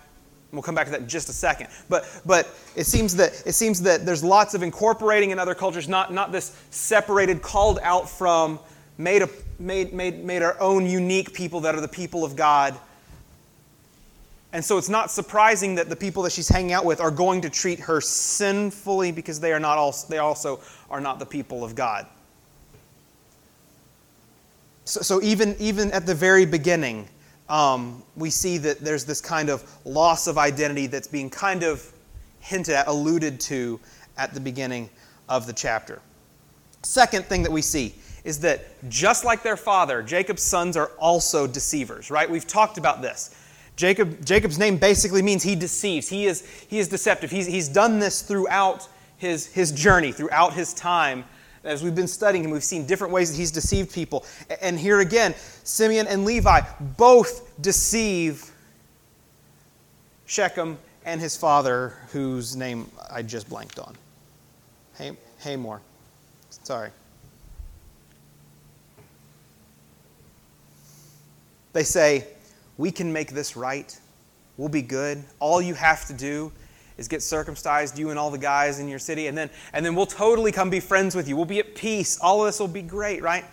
We'll 0.52 0.62
come 0.62 0.74
back 0.74 0.86
to 0.86 0.92
that 0.92 1.00
in 1.00 1.08
just 1.08 1.28
a 1.28 1.32
second. 1.32 1.68
But, 1.88 2.08
but 2.24 2.48
it, 2.76 2.86
seems 2.86 3.14
that, 3.16 3.42
it 3.44 3.52
seems 3.52 3.82
that 3.82 4.06
there's 4.06 4.24
lots 4.24 4.54
of 4.54 4.62
incorporating 4.62 5.30
in 5.30 5.38
other 5.38 5.54
cultures, 5.54 5.88
not, 5.88 6.12
not 6.12 6.32
this 6.32 6.56
separated, 6.70 7.42
called 7.42 7.78
out 7.82 8.08
from, 8.08 8.58
made, 8.96 9.22
a, 9.22 9.28
made, 9.58 9.92
made, 9.92 10.24
made 10.24 10.42
our 10.42 10.58
own 10.60 10.86
unique 10.86 11.34
people 11.34 11.60
that 11.60 11.74
are 11.74 11.80
the 11.80 11.88
people 11.88 12.24
of 12.24 12.36
God. 12.36 12.78
And 14.52 14.64
so 14.64 14.78
it's 14.78 14.88
not 14.88 15.10
surprising 15.10 15.74
that 15.74 15.90
the 15.90 15.96
people 15.96 16.22
that 16.22 16.32
she's 16.32 16.48
hanging 16.48 16.72
out 16.72 16.86
with 16.86 17.00
are 17.00 17.10
going 17.10 17.42
to 17.42 17.50
treat 17.50 17.80
her 17.80 18.00
sinfully 18.00 19.12
because 19.12 19.40
they, 19.40 19.52
are 19.52 19.60
not 19.60 19.76
also, 19.76 20.08
they 20.08 20.18
also 20.18 20.60
are 20.88 21.00
not 21.00 21.18
the 21.18 21.26
people 21.26 21.64
of 21.64 21.74
God. 21.74 22.06
So, 24.86 25.00
so 25.02 25.20
even, 25.20 25.56
even 25.58 25.90
at 25.90 26.06
the 26.06 26.14
very 26.14 26.46
beginning, 26.46 27.08
um, 27.48 28.02
we 28.14 28.30
see 28.30 28.56
that 28.58 28.80
there's 28.80 29.04
this 29.04 29.20
kind 29.20 29.50
of 29.50 29.68
loss 29.84 30.28
of 30.28 30.38
identity 30.38 30.86
that's 30.86 31.08
being 31.08 31.28
kind 31.28 31.64
of 31.64 31.92
hinted 32.38 32.74
at, 32.74 32.86
alluded 32.86 33.40
to 33.40 33.80
at 34.16 34.32
the 34.32 34.40
beginning 34.40 34.88
of 35.28 35.46
the 35.46 35.52
chapter. 35.52 36.00
Second 36.82 37.24
thing 37.24 37.42
that 37.42 37.50
we 37.50 37.62
see 37.62 37.94
is 38.22 38.38
that 38.40 38.64
just 38.88 39.24
like 39.24 39.42
their 39.42 39.56
father, 39.56 40.02
Jacob's 40.02 40.42
sons 40.42 40.76
are 40.76 40.92
also 40.98 41.48
deceivers, 41.48 42.10
right? 42.10 42.30
We've 42.30 42.46
talked 42.46 42.78
about 42.78 43.02
this. 43.02 43.34
Jacob, 43.74 44.24
Jacob's 44.24 44.58
name 44.58 44.78
basically 44.78 45.20
means 45.20 45.42
he 45.42 45.56
deceives. 45.56 46.08
He 46.08 46.26
is, 46.26 46.46
he 46.68 46.78
is 46.78 46.86
deceptive. 46.86 47.30
He's, 47.30 47.46
he's 47.46 47.68
done 47.68 47.98
this 47.98 48.22
throughout 48.22 48.88
his, 49.16 49.46
his 49.46 49.72
journey, 49.72 50.12
throughout 50.12 50.54
his 50.54 50.72
time 50.74 51.24
as 51.66 51.82
we've 51.82 51.94
been 51.94 52.08
studying 52.08 52.44
him, 52.44 52.50
we've 52.50 52.64
seen 52.64 52.86
different 52.86 53.12
ways 53.12 53.30
that 53.30 53.36
he's 53.36 53.50
deceived 53.50 53.92
people. 53.92 54.24
And 54.60 54.78
here 54.78 55.00
again, 55.00 55.34
Simeon 55.64 56.06
and 56.06 56.24
Levi 56.24 56.60
both 56.96 57.60
deceive 57.60 58.50
Shechem 60.26 60.78
and 61.04 61.20
his 61.20 61.36
father, 61.36 61.94
whose 62.12 62.56
name 62.56 62.90
I 63.10 63.22
just 63.22 63.48
blanked 63.48 63.78
on. 63.78 63.96
Hey, 64.96 65.16
Hamor. 65.40 65.80
Sorry. 66.64 66.90
They 71.72 71.84
say, 71.84 72.26
We 72.78 72.90
can 72.90 73.12
make 73.12 73.30
this 73.32 73.56
right. 73.56 73.98
We'll 74.56 74.68
be 74.68 74.82
good. 74.82 75.22
All 75.38 75.60
you 75.60 75.74
have 75.74 76.06
to 76.06 76.14
do 76.14 76.50
is 76.98 77.08
get 77.08 77.22
circumcised, 77.22 77.98
you 77.98 78.10
and 78.10 78.18
all 78.18 78.30
the 78.30 78.38
guys 78.38 78.78
in 78.80 78.88
your 78.88 78.98
city, 78.98 79.26
and 79.26 79.36
then, 79.36 79.50
and 79.72 79.84
then 79.84 79.94
we'll 79.94 80.06
totally 80.06 80.52
come 80.52 80.70
be 80.70 80.80
friends 80.80 81.14
with 81.14 81.28
you. 81.28 81.36
We'll 81.36 81.44
be 81.44 81.58
at 81.58 81.74
peace. 81.74 82.18
All 82.20 82.40
of 82.40 82.48
this 82.48 82.58
will 82.58 82.68
be 82.68 82.82
great, 82.82 83.22
right? 83.22 83.44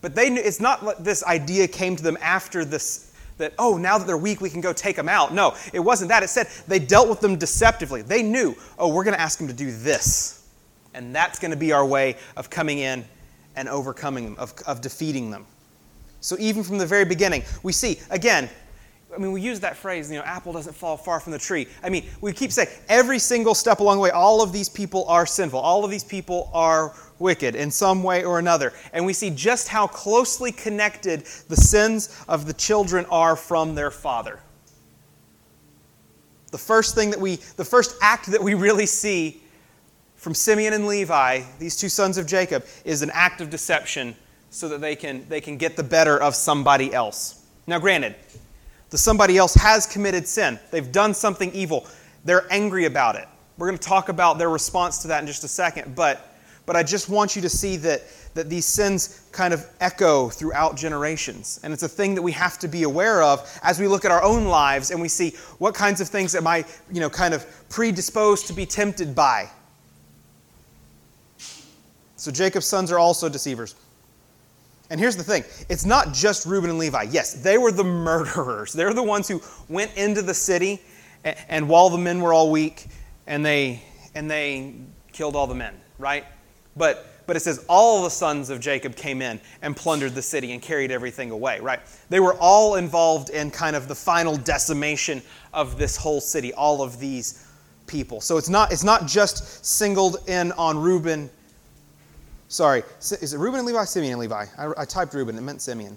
But 0.00 0.14
they, 0.14 0.28
it's 0.28 0.60
not 0.60 0.84
like 0.84 0.98
this 0.98 1.24
idea 1.24 1.66
came 1.66 1.96
to 1.96 2.02
them 2.02 2.16
after 2.20 2.64
this, 2.64 3.12
that, 3.38 3.54
oh, 3.58 3.76
now 3.76 3.98
that 3.98 4.06
they're 4.06 4.16
weak, 4.16 4.40
we 4.40 4.50
can 4.50 4.60
go 4.60 4.72
take 4.72 4.94
them 4.94 5.08
out. 5.08 5.34
No, 5.34 5.56
it 5.72 5.80
wasn't 5.80 6.10
that. 6.10 6.22
It 6.22 6.28
said 6.28 6.46
they 6.68 6.78
dealt 6.78 7.08
with 7.08 7.20
them 7.20 7.36
deceptively. 7.36 8.02
They 8.02 8.22
knew, 8.22 8.54
oh, 8.78 8.88
we're 8.88 9.04
going 9.04 9.16
to 9.16 9.20
ask 9.20 9.38
them 9.38 9.48
to 9.48 9.54
do 9.54 9.72
this. 9.72 10.46
And 10.94 11.14
that's 11.14 11.38
going 11.38 11.50
to 11.50 11.56
be 11.56 11.72
our 11.72 11.84
way 11.84 12.16
of 12.36 12.50
coming 12.50 12.78
in 12.78 13.04
and 13.56 13.68
overcoming 13.68 14.24
them, 14.24 14.36
of, 14.38 14.54
of 14.66 14.80
defeating 14.80 15.30
them. 15.30 15.44
So 16.20 16.36
even 16.38 16.62
from 16.62 16.78
the 16.78 16.86
very 16.86 17.04
beginning, 17.04 17.42
we 17.62 17.72
see, 17.72 17.98
again, 18.10 18.48
I 19.16 19.18
mean, 19.18 19.32
we 19.32 19.40
use 19.40 19.60
that 19.60 19.76
phrase, 19.76 20.10
you 20.10 20.18
know, 20.18 20.24
apple 20.24 20.52
doesn't 20.52 20.74
fall 20.74 20.98
far 20.98 21.20
from 21.20 21.32
the 21.32 21.38
tree. 21.38 21.66
I 21.82 21.88
mean, 21.88 22.04
we 22.20 22.34
keep 22.34 22.52
saying 22.52 22.68
every 22.88 23.18
single 23.18 23.54
step 23.54 23.80
along 23.80 23.96
the 23.96 24.02
way, 24.02 24.10
all 24.10 24.42
of 24.42 24.52
these 24.52 24.68
people 24.68 25.06
are 25.08 25.24
sinful. 25.24 25.58
All 25.58 25.86
of 25.86 25.90
these 25.90 26.04
people 26.04 26.50
are 26.52 26.94
wicked 27.18 27.54
in 27.54 27.70
some 27.70 28.02
way 28.02 28.24
or 28.24 28.38
another. 28.38 28.74
And 28.92 29.06
we 29.06 29.14
see 29.14 29.30
just 29.30 29.68
how 29.68 29.86
closely 29.86 30.52
connected 30.52 31.24
the 31.48 31.56
sins 31.56 32.22
of 32.28 32.46
the 32.46 32.52
children 32.52 33.06
are 33.06 33.36
from 33.36 33.74
their 33.74 33.90
father. 33.90 34.40
The 36.50 36.58
first 36.58 36.94
thing 36.94 37.10
that 37.10 37.20
we, 37.20 37.36
the 37.56 37.64
first 37.64 37.96
act 38.02 38.26
that 38.26 38.42
we 38.42 38.52
really 38.52 38.86
see 38.86 39.40
from 40.16 40.34
Simeon 40.34 40.74
and 40.74 40.86
Levi, 40.86 41.42
these 41.58 41.76
two 41.76 41.88
sons 41.88 42.18
of 42.18 42.26
Jacob, 42.26 42.66
is 42.84 43.00
an 43.00 43.10
act 43.14 43.40
of 43.40 43.48
deception 43.48 44.14
so 44.50 44.68
that 44.68 44.82
they 44.82 44.94
can, 44.94 45.26
they 45.30 45.40
can 45.40 45.56
get 45.56 45.76
the 45.76 45.82
better 45.82 46.20
of 46.20 46.34
somebody 46.34 46.92
else. 46.92 47.42
Now, 47.66 47.78
granted, 47.78 48.14
the 48.90 48.98
somebody 48.98 49.36
else 49.36 49.54
has 49.54 49.86
committed 49.86 50.26
sin. 50.26 50.58
They've 50.70 50.90
done 50.90 51.14
something 51.14 51.52
evil. 51.52 51.86
They're 52.24 52.46
angry 52.52 52.84
about 52.84 53.16
it. 53.16 53.26
We're 53.58 53.68
going 53.68 53.78
to 53.78 53.88
talk 53.88 54.08
about 54.08 54.38
their 54.38 54.50
response 54.50 54.98
to 55.02 55.08
that 55.08 55.20
in 55.20 55.26
just 55.26 55.44
a 55.44 55.48
second, 55.48 55.96
but, 55.96 56.34
but 56.66 56.76
I 56.76 56.82
just 56.82 57.08
want 57.08 57.34
you 57.34 57.42
to 57.42 57.48
see 57.48 57.76
that, 57.78 58.02
that 58.34 58.50
these 58.50 58.66
sins 58.66 59.26
kind 59.32 59.54
of 59.54 59.66
echo 59.80 60.28
throughout 60.28 60.76
generations. 60.76 61.58
And 61.62 61.72
it's 61.72 61.82
a 61.82 61.88
thing 61.88 62.14
that 62.14 62.22
we 62.22 62.32
have 62.32 62.58
to 62.58 62.68
be 62.68 62.82
aware 62.82 63.22
of 63.22 63.48
as 63.62 63.80
we 63.80 63.88
look 63.88 64.04
at 64.04 64.10
our 64.10 64.22
own 64.22 64.44
lives 64.44 64.90
and 64.90 65.00
we 65.00 65.08
see 65.08 65.30
what 65.58 65.74
kinds 65.74 66.00
of 66.00 66.08
things 66.08 66.34
am 66.34 66.46
I, 66.46 66.64
you 66.92 67.00
know, 67.00 67.08
kind 67.08 67.32
of 67.32 67.46
predisposed 67.70 68.46
to 68.48 68.52
be 68.52 68.66
tempted 68.66 69.14
by. 69.14 69.48
So 72.16 72.30
Jacob's 72.30 72.66
sons 72.66 72.92
are 72.92 72.98
also 72.98 73.28
deceivers. 73.28 73.74
And 74.90 75.00
here's 75.00 75.16
the 75.16 75.24
thing 75.24 75.44
it's 75.68 75.84
not 75.84 76.12
just 76.12 76.46
Reuben 76.46 76.70
and 76.70 76.78
Levi. 76.78 77.02
Yes, 77.10 77.34
they 77.34 77.58
were 77.58 77.72
the 77.72 77.84
murderers. 77.84 78.72
They're 78.72 78.94
the 78.94 79.02
ones 79.02 79.28
who 79.28 79.40
went 79.68 79.96
into 79.96 80.22
the 80.22 80.34
city, 80.34 80.80
and, 81.24 81.36
and 81.48 81.68
while 81.68 81.90
the 81.90 81.98
men 81.98 82.20
were 82.20 82.32
all 82.32 82.50
weak, 82.50 82.86
and 83.26 83.44
they, 83.44 83.82
and 84.14 84.30
they 84.30 84.74
killed 85.12 85.34
all 85.34 85.46
the 85.46 85.54
men, 85.54 85.74
right? 85.98 86.24
But, 86.76 87.06
but 87.26 87.36
it 87.36 87.40
says 87.40 87.64
all 87.68 88.04
the 88.04 88.10
sons 88.10 88.50
of 88.50 88.60
Jacob 88.60 88.94
came 88.94 89.22
in 89.22 89.40
and 89.62 89.76
plundered 89.76 90.14
the 90.14 90.22
city 90.22 90.52
and 90.52 90.62
carried 90.62 90.90
everything 90.90 91.30
away, 91.30 91.58
right? 91.60 91.80
They 92.08 92.20
were 92.20 92.34
all 92.34 92.76
involved 92.76 93.30
in 93.30 93.50
kind 93.50 93.74
of 93.74 93.88
the 93.88 93.94
final 93.94 94.36
decimation 94.36 95.22
of 95.52 95.78
this 95.78 95.96
whole 95.96 96.20
city, 96.20 96.52
all 96.52 96.82
of 96.82 97.00
these 97.00 97.46
people. 97.86 98.20
So 98.20 98.36
it's 98.36 98.48
not, 98.48 98.72
it's 98.72 98.84
not 98.84 99.06
just 99.06 99.64
singled 99.64 100.18
in 100.28 100.52
on 100.52 100.78
Reuben 100.78 101.30
Sorry, 102.48 102.82
is 103.00 103.34
it 103.34 103.38
Reuben 103.38 103.58
and 103.58 103.66
Levi? 103.66 103.84
Simeon 103.84 104.12
and 104.12 104.20
Levi. 104.20 104.46
I, 104.56 104.72
I 104.78 104.84
typed 104.84 105.14
Reuben, 105.14 105.36
it 105.36 105.40
meant 105.40 105.60
Simeon. 105.60 105.96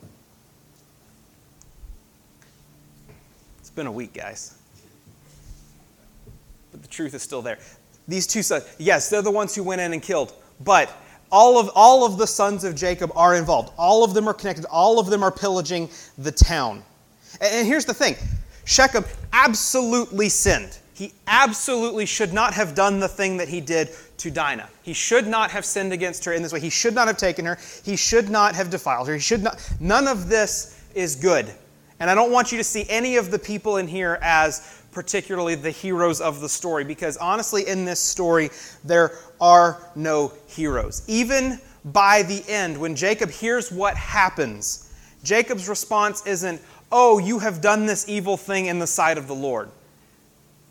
It's 3.59 3.69
been 3.69 3.87
a 3.87 3.91
week, 3.91 4.13
guys. 4.13 4.57
But 6.71 6.81
the 6.81 6.87
truth 6.87 7.13
is 7.13 7.21
still 7.21 7.41
there. 7.41 7.59
These 8.07 8.25
two 8.25 8.41
sons, 8.41 8.65
yes, 8.79 9.09
they're 9.09 9.21
the 9.21 9.29
ones 9.29 9.53
who 9.53 9.61
went 9.61 9.79
in 9.79 9.93
and 9.93 10.01
killed, 10.01 10.33
but 10.61 10.91
all 11.31 11.59
of, 11.59 11.69
all 11.75 12.03
of 12.03 12.17
the 12.17 12.25
sons 12.25 12.63
of 12.63 12.75
Jacob 12.75 13.11
are 13.15 13.35
involved. 13.35 13.71
All 13.77 14.03
of 14.03 14.15
them 14.15 14.27
are 14.27 14.33
connected. 14.33 14.65
All 14.65 14.99
of 14.99 15.07
them 15.07 15.23
are 15.23 15.31
pillaging 15.31 15.89
the 16.17 16.31
town. 16.31 16.83
And, 17.39 17.53
and 17.53 17.67
here's 17.67 17.85
the 17.85 17.93
thing 17.93 18.15
Shechem 18.65 19.05
absolutely 19.33 20.29
sinned. 20.29 20.78
He 20.99 21.13
absolutely 21.27 22.05
should 22.05 22.33
not 22.33 22.55
have 22.55 22.75
done 22.75 22.99
the 22.99 23.07
thing 23.07 23.37
that 23.37 23.47
he 23.47 23.61
did 23.61 23.89
to 24.17 24.29
Dinah. 24.29 24.67
He 24.83 24.91
should 24.91 25.27
not 25.27 25.49
have 25.51 25.63
sinned 25.63 25.93
against 25.93 26.25
her 26.25 26.33
in 26.33 26.43
this 26.43 26.51
way. 26.51 26.59
He 26.59 26.69
should 26.69 26.93
not 26.93 27.07
have 27.07 27.15
taken 27.15 27.45
her. 27.45 27.57
He 27.85 27.95
should 27.95 28.29
not 28.29 28.53
have 28.53 28.69
defiled 28.69 29.07
her. 29.07 29.13
He 29.13 29.21
should 29.21 29.41
not. 29.41 29.65
None 29.79 30.09
of 30.09 30.27
this 30.27 30.77
is 30.93 31.15
good. 31.15 31.49
And 32.01 32.09
I 32.09 32.15
don't 32.15 32.33
want 32.33 32.51
you 32.51 32.57
to 32.57 32.65
see 32.65 32.85
any 32.89 33.15
of 33.15 33.31
the 33.31 33.39
people 33.39 33.77
in 33.77 33.87
here 33.87 34.19
as 34.21 34.83
particularly 34.91 35.55
the 35.55 35.71
heroes 35.71 36.19
of 36.19 36.41
the 36.41 36.49
story, 36.49 36.83
because 36.83 37.15
honestly, 37.15 37.65
in 37.65 37.85
this 37.85 38.01
story, 38.01 38.49
there 38.83 39.13
are 39.39 39.81
no 39.95 40.33
heroes. 40.47 41.03
Even 41.07 41.61
by 41.85 42.23
the 42.23 42.43
end, 42.49 42.77
when 42.77 42.93
Jacob 42.93 43.29
hears 43.29 43.71
what 43.71 43.95
happens, 43.95 44.93
Jacob's 45.23 45.69
response 45.69 46.27
isn't, 46.27 46.61
Oh, 46.91 47.19
you 47.19 47.39
have 47.39 47.61
done 47.61 47.85
this 47.85 48.09
evil 48.09 48.35
thing 48.35 48.65
in 48.65 48.79
the 48.79 48.87
sight 48.87 49.17
of 49.17 49.27
the 49.27 49.35
Lord. 49.35 49.69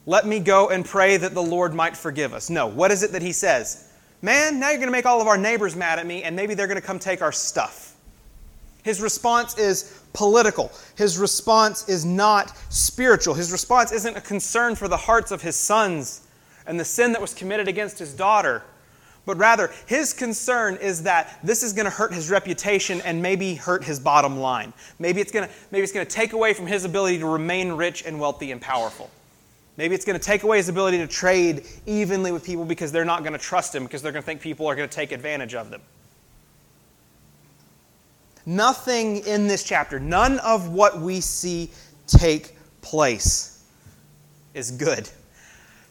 Let 0.08 0.26
me 0.26 0.40
go 0.40 0.70
and 0.70 0.86
pray 0.86 1.18
that 1.18 1.34
the 1.34 1.42
Lord 1.42 1.74
might 1.74 1.94
forgive 1.94 2.32
us. 2.32 2.48
No, 2.48 2.66
what 2.66 2.90
is 2.90 3.02
it 3.02 3.12
that 3.12 3.20
he 3.20 3.30
says? 3.30 3.92
Man, 4.22 4.58
now 4.58 4.70
you're 4.70 4.78
going 4.78 4.88
to 4.88 4.90
make 4.90 5.04
all 5.04 5.20
of 5.20 5.26
our 5.26 5.36
neighbors 5.36 5.76
mad 5.76 5.98
at 5.98 6.06
me, 6.06 6.22
and 6.22 6.34
maybe 6.34 6.54
they're 6.54 6.66
going 6.66 6.80
to 6.80 6.86
come 6.86 6.98
take 6.98 7.20
our 7.20 7.30
stuff. 7.30 7.94
His 8.82 9.02
response 9.02 9.58
is 9.58 10.00
political. 10.14 10.72
His 10.96 11.18
response 11.18 11.90
is 11.90 12.06
not 12.06 12.56
spiritual. 12.70 13.34
His 13.34 13.52
response 13.52 13.92
isn't 13.92 14.16
a 14.16 14.22
concern 14.22 14.76
for 14.76 14.88
the 14.88 14.96
hearts 14.96 15.30
of 15.30 15.42
his 15.42 15.56
sons 15.56 16.26
and 16.66 16.80
the 16.80 16.86
sin 16.86 17.12
that 17.12 17.20
was 17.20 17.34
committed 17.34 17.68
against 17.68 17.98
his 17.98 18.14
daughter, 18.14 18.62
but 19.26 19.36
rather 19.36 19.70
his 19.84 20.14
concern 20.14 20.76
is 20.76 21.02
that 21.02 21.38
this 21.44 21.62
is 21.62 21.74
going 21.74 21.84
to 21.84 21.90
hurt 21.90 22.14
his 22.14 22.30
reputation 22.30 23.02
and 23.02 23.20
maybe 23.20 23.56
hurt 23.56 23.84
his 23.84 24.00
bottom 24.00 24.38
line. 24.38 24.72
Maybe 24.98 25.20
it's 25.20 25.32
going 25.32 25.46
to, 25.46 25.54
maybe 25.70 25.82
it's 25.82 25.92
going 25.92 26.06
to 26.06 26.10
take 26.10 26.32
away 26.32 26.54
from 26.54 26.66
his 26.66 26.86
ability 26.86 27.18
to 27.18 27.26
remain 27.26 27.72
rich 27.72 28.06
and 28.06 28.18
wealthy 28.18 28.52
and 28.52 28.60
powerful. 28.62 29.10
Maybe 29.78 29.94
it's 29.94 30.04
going 30.04 30.18
to 30.18 30.24
take 30.24 30.42
away 30.42 30.56
his 30.56 30.68
ability 30.68 30.98
to 30.98 31.06
trade 31.06 31.64
evenly 31.86 32.32
with 32.32 32.44
people 32.44 32.64
because 32.64 32.90
they're 32.90 33.04
not 33.04 33.20
going 33.20 33.32
to 33.32 33.38
trust 33.38 33.72
him 33.72 33.84
because 33.84 34.02
they're 34.02 34.10
going 34.10 34.22
to 34.22 34.26
think 34.26 34.40
people 34.40 34.66
are 34.66 34.74
going 34.74 34.88
to 34.88 34.94
take 34.94 35.12
advantage 35.12 35.54
of 35.54 35.70
them. 35.70 35.80
Nothing 38.44 39.18
in 39.18 39.46
this 39.46 39.62
chapter, 39.62 40.00
none 40.00 40.40
of 40.40 40.70
what 40.70 41.00
we 41.00 41.20
see 41.20 41.70
take 42.08 42.56
place 42.82 43.62
is 44.52 44.72
good. 44.72 45.08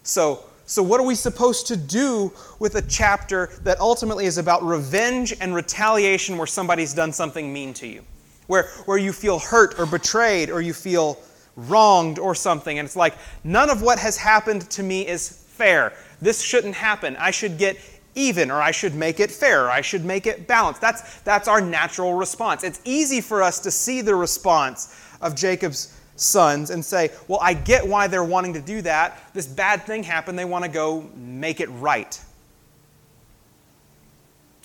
So, 0.03 0.43
so 0.65 0.83
what 0.83 0.99
are 0.99 1.05
we 1.05 1.15
supposed 1.15 1.67
to 1.67 1.77
do 1.77 2.33
with 2.59 2.75
a 2.75 2.81
chapter 2.81 3.51
that 3.63 3.79
ultimately 3.79 4.25
is 4.25 4.37
about 4.37 4.63
revenge 4.63 5.33
and 5.39 5.55
retaliation 5.55 6.37
where 6.37 6.47
somebody's 6.47 6.93
done 6.93 7.13
something 7.13 7.53
mean 7.53 7.73
to 7.75 7.87
you? 7.87 8.03
Where, 8.47 8.63
where 8.85 8.97
you 8.97 9.13
feel 9.13 9.39
hurt 9.39 9.79
or 9.79 9.85
betrayed 9.85 10.49
or 10.49 10.59
you 10.59 10.73
feel 10.73 11.17
wronged 11.57 12.19
or 12.19 12.33
something. 12.33 12.79
And 12.79 12.85
it's 12.85 12.95
like, 12.95 13.15
none 13.43 13.69
of 13.69 13.81
what 13.81 13.99
has 13.99 14.15
happened 14.15 14.69
to 14.71 14.83
me 14.83 15.05
is 15.05 15.29
fair. 15.29 15.91
This 16.21 16.41
shouldn't 16.41 16.75
happen. 16.75 17.17
I 17.17 17.31
should 17.31 17.57
get 17.57 17.77
even, 18.15 18.49
or 18.49 18.61
I 18.61 18.71
should 18.71 18.95
make 18.95 19.19
it 19.19 19.29
fair, 19.29 19.65
or 19.65 19.69
I 19.69 19.81
should 19.81 20.05
make 20.05 20.25
it 20.25 20.47
balanced. 20.47 20.81
That's, 20.81 21.19
that's 21.21 21.47
our 21.47 21.61
natural 21.61 22.13
response. 22.13 22.63
It's 22.63 22.81
easy 22.85 23.21
for 23.21 23.43
us 23.43 23.59
to 23.59 23.71
see 23.71 24.01
the 24.01 24.15
response 24.15 24.99
of 25.21 25.35
Jacob's 25.35 25.93
sons 26.15 26.71
and 26.71 26.83
say, 26.83 27.11
Well, 27.27 27.39
I 27.41 27.53
get 27.53 27.87
why 27.87 28.07
they're 28.07 28.23
wanting 28.23 28.53
to 28.53 28.61
do 28.61 28.81
that. 28.83 29.21
This 29.33 29.45
bad 29.45 29.83
thing 29.83 30.03
happened. 30.03 30.37
They 30.37 30.45
want 30.45 30.65
to 30.65 30.71
go 30.71 31.07
make 31.15 31.59
it 31.59 31.67
right. 31.67 32.19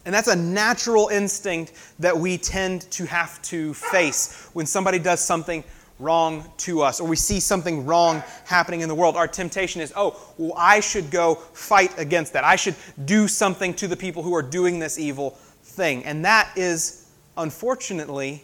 And 0.05 0.15
that's 0.15 0.29
a 0.29 0.37
natural 0.37 1.09
instinct 1.09 1.75
that 2.01 2.17
we 2.17 2.37
tend 2.37 2.91
to 2.93 3.07
have 3.07 3.41
to 3.43 3.73
face 3.75 4.49
when 4.53 4.67
somebody 4.67 4.99
does 4.99 5.21
something 5.21 5.63
wrong 6.03 6.51
to 6.59 6.83
us 6.83 7.01
or 7.01 7.09
we 7.09 7.17
see 7.17 7.41
something 7.41 7.87
wrong 7.87 8.23
happening 8.45 8.81
in 8.81 8.89
the 8.89 8.95
world, 8.95 9.17
our 9.17 9.29
temptation 9.29 9.81
is, 9.81 9.93
oh, 9.97 10.21
well, 10.39 10.53
I 10.57 10.81
should 10.81 11.11
go 11.11 11.37
fight 11.37 11.99
against 11.99 12.33
that. 12.33 12.45
I 12.45 12.57
should 12.57 12.75
do 13.05 13.29
something 13.29 13.75
to 13.75 13.89
the 13.89 13.97
people 13.97 14.23
who 14.23 14.35
are 14.35 14.43
doing 14.43 14.79
this 14.79 14.99
evil 14.99 15.31
thing. 15.63 16.05
And 16.05 16.25
that 16.25 16.51
is, 16.57 17.11
unfortunately, 17.37 18.43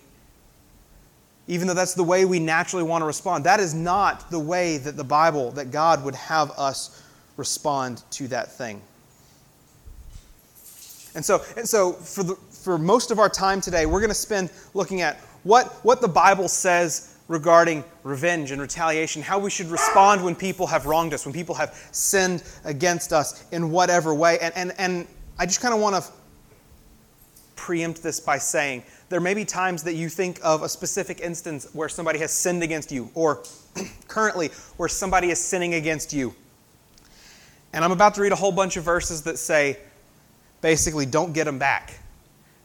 even 1.48 1.66
though 1.66 1.74
that's 1.74 1.94
the 1.94 2.04
way 2.04 2.24
we 2.24 2.38
naturally 2.38 2.84
want 2.84 3.02
to 3.02 3.06
respond, 3.06 3.44
that 3.44 3.58
is 3.58 3.74
not 3.74 4.30
the 4.30 4.38
way 4.38 4.76
that 4.78 4.96
the 4.96 5.04
Bible, 5.04 5.50
that 5.52 5.70
God 5.70 6.04
would 6.04 6.14
have 6.14 6.50
us 6.52 7.02
respond 7.36 8.02
to 8.10 8.28
that 8.28 8.52
thing. 8.52 8.82
And 11.14 11.24
so, 11.24 11.42
and 11.56 11.66
so 11.66 11.92
for, 11.92 12.22
the, 12.22 12.34
for 12.34 12.78
most 12.78 13.10
of 13.10 13.18
our 13.18 13.28
time 13.28 13.60
today, 13.60 13.86
we're 13.86 14.00
going 14.00 14.10
to 14.10 14.14
spend 14.14 14.50
looking 14.74 15.00
at 15.00 15.16
what, 15.42 15.66
what 15.84 16.00
the 16.00 16.08
Bible 16.08 16.48
says 16.48 17.16
regarding 17.28 17.84
revenge 18.02 18.50
and 18.50 18.60
retaliation, 18.60 19.22
how 19.22 19.38
we 19.38 19.50
should 19.50 19.68
respond 19.68 20.24
when 20.24 20.34
people 20.34 20.66
have 20.66 20.86
wronged 20.86 21.12
us, 21.12 21.26
when 21.26 21.34
people 21.34 21.54
have 21.54 21.74
sinned 21.92 22.42
against 22.64 23.12
us 23.12 23.44
in 23.52 23.70
whatever 23.70 24.14
way. 24.14 24.38
And, 24.40 24.56
and, 24.56 24.74
and 24.78 25.06
I 25.38 25.44
just 25.44 25.60
kind 25.60 25.74
of 25.74 25.80
want 25.80 26.02
to 26.02 26.10
preempt 27.54 28.02
this 28.02 28.18
by 28.18 28.38
saying 28.38 28.82
there 29.10 29.20
may 29.20 29.34
be 29.34 29.44
times 29.44 29.82
that 29.82 29.94
you 29.94 30.08
think 30.08 30.40
of 30.42 30.62
a 30.62 30.68
specific 30.68 31.20
instance 31.20 31.68
where 31.74 31.88
somebody 31.88 32.18
has 32.18 32.32
sinned 32.32 32.62
against 32.62 32.90
you, 32.90 33.10
or 33.14 33.42
currently 34.08 34.48
where 34.78 34.88
somebody 34.88 35.30
is 35.30 35.38
sinning 35.38 35.74
against 35.74 36.12
you. 36.12 36.34
And 37.72 37.84
I'm 37.84 37.92
about 37.92 38.14
to 38.14 38.22
read 38.22 38.32
a 38.32 38.36
whole 38.36 38.52
bunch 38.52 38.76
of 38.78 38.84
verses 38.84 39.22
that 39.22 39.38
say 39.38 39.76
basically, 40.62 41.04
don't 41.04 41.32
get 41.32 41.44
them 41.44 41.58
back. 41.58 41.98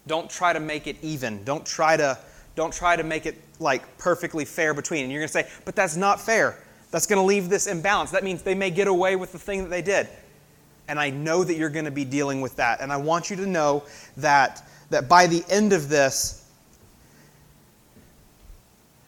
Don't 0.08 0.30
try 0.30 0.54
to 0.54 0.60
make 0.60 0.88
it 0.88 0.98
even. 1.02 1.44
Don't 1.44 1.66
try 1.66 1.98
to, 1.98 2.18
don't 2.56 2.74
try 2.74 2.96
to 2.96 3.04
make 3.04 3.26
it 3.26 3.42
like 3.60 3.98
perfectly 3.98 4.46
fair 4.46 4.74
between. 4.74 5.04
And 5.04 5.12
you're 5.12 5.22
going 5.22 5.28
to 5.28 5.34
say, 5.34 5.48
but 5.66 5.76
that's 5.76 5.96
not 5.96 6.20
fair. 6.20 6.58
That's 6.92 7.08
going 7.08 7.20
to 7.20 7.26
leave 7.26 7.50
this 7.50 7.68
imbalance. 7.68 8.12
That 8.12 8.24
means 8.24 8.42
they 8.42 8.56
may 8.56 8.70
get 8.70 8.88
away 8.88 9.16
with 9.16 9.32
the 9.32 9.40
thing 9.40 9.64
that 9.64 9.70
they 9.70 9.82
did. 9.82 10.08
And 10.88 11.00
I 11.00 11.10
know 11.10 11.44
that 11.44 11.56
you're 11.56 11.70
going 11.70 11.86
to 11.86 11.92
be 11.92 12.06
dealing 12.06 12.42
with 12.42 12.56
that. 12.58 12.82
And 12.82 12.92
I 12.92 12.98
want 12.98 13.30
you 13.30 13.36
to 13.38 13.48
know 13.48 13.84
that, 14.18 14.68
that 14.90 15.08
by 15.08 15.28
the 15.28 15.44
end 15.50 15.74
of 15.74 15.90
this, 15.90 16.48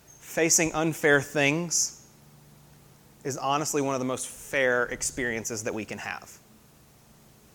facing 0.07 0.73
unfair 0.73 1.21
things 1.21 2.05
is 3.23 3.37
honestly 3.37 3.81
one 3.81 3.95
of 3.95 3.99
the 3.99 4.05
most 4.05 4.27
fair 4.27 4.85
experiences 4.85 5.63
that 5.63 5.73
we 5.73 5.85
can 5.85 5.97
have. 5.97 6.37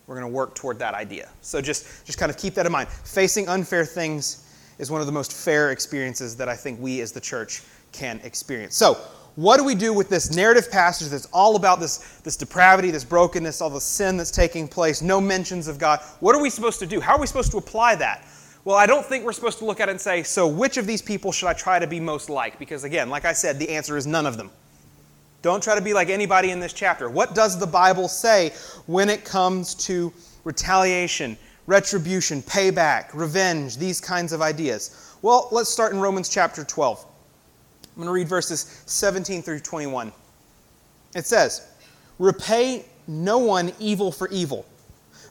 We're 0.07 0.19
going 0.19 0.29
to 0.29 0.35
work 0.35 0.55
toward 0.55 0.79
that 0.79 0.93
idea. 0.93 1.29
So 1.41 1.61
just, 1.61 2.05
just 2.05 2.17
kind 2.17 2.29
of 2.29 2.37
keep 2.37 2.53
that 2.55 2.65
in 2.65 2.71
mind. 2.71 2.89
Facing 2.89 3.47
unfair 3.47 3.85
things 3.85 4.50
is 4.81 4.89
one 4.89 4.99
of 4.99 5.07
the 5.07 5.13
most 5.13 5.31
fair 5.31 5.71
experiences 5.71 6.35
that 6.35 6.49
I 6.49 6.55
think 6.55 6.81
we 6.81 7.01
as 7.01 7.11
the 7.11 7.21
church 7.21 7.61
can 7.91 8.19
experience. 8.23 8.75
So, 8.75 8.95
what 9.35 9.57
do 9.57 9.63
we 9.63 9.75
do 9.75 9.93
with 9.93 10.09
this 10.09 10.35
narrative 10.35 10.69
passage 10.69 11.07
that's 11.07 11.27
all 11.31 11.55
about 11.55 11.79
this, 11.79 12.19
this 12.23 12.35
depravity, 12.35 12.91
this 12.91 13.05
brokenness, 13.05 13.61
all 13.61 13.69
the 13.69 13.79
sin 13.79 14.17
that's 14.17 14.31
taking 14.31 14.67
place, 14.67 15.01
no 15.01 15.21
mentions 15.21 15.69
of 15.69 15.77
God? 15.77 16.01
What 16.19 16.35
are 16.35 16.41
we 16.41 16.49
supposed 16.49 16.79
to 16.79 16.85
do? 16.85 16.99
How 16.99 17.15
are 17.15 17.21
we 17.21 17.27
supposed 17.27 17.51
to 17.51 17.57
apply 17.57 17.95
that? 17.95 18.25
Well, 18.65 18.75
I 18.75 18.85
don't 18.87 19.05
think 19.05 19.23
we're 19.23 19.31
supposed 19.31 19.59
to 19.59 19.65
look 19.65 19.79
at 19.79 19.87
it 19.87 19.91
and 19.91 20.01
say, 20.01 20.23
so 20.23 20.47
which 20.47 20.77
of 20.77 20.85
these 20.85 21.01
people 21.01 21.31
should 21.31 21.47
I 21.47 21.53
try 21.53 21.79
to 21.79 21.87
be 21.87 21.99
most 21.99 22.29
like? 22.29 22.59
Because 22.59 22.83
again, 22.83 23.09
like 23.09 23.23
I 23.23 23.33
said, 23.33 23.57
the 23.57 23.69
answer 23.69 23.95
is 23.97 24.05
none 24.05 24.25
of 24.25 24.35
them. 24.35 24.49
Don't 25.43 25.63
try 25.63 25.75
to 25.75 25.81
be 25.81 25.93
like 25.93 26.09
anybody 26.09 26.51
in 26.51 26.59
this 26.59 26.73
chapter. 26.73 27.09
What 27.09 27.33
does 27.33 27.57
the 27.57 27.67
Bible 27.67 28.07
say 28.07 28.49
when 28.85 29.09
it 29.09 29.23
comes 29.23 29.75
to 29.85 30.11
retaliation, 30.43 31.37
retribution, 31.67 32.41
payback, 32.41 33.09
revenge, 33.13 33.77
these 33.77 34.01
kinds 34.01 34.33
of 34.33 34.41
ideas? 34.41 35.15
Well, 35.21 35.47
let's 35.51 35.69
start 35.69 35.93
in 35.93 35.99
Romans 35.99 36.29
chapter 36.29 36.63
12. 36.63 37.05
I'm 37.83 37.95
going 37.95 38.07
to 38.07 38.11
read 38.13 38.27
verses 38.27 38.83
17 38.85 39.41
through 39.41 39.59
21. 39.59 40.11
It 41.15 41.25
says, 41.25 41.67
Repay 42.19 42.85
no 43.07 43.37
one 43.37 43.73
evil 43.79 44.11
for 44.11 44.29
evil, 44.29 44.65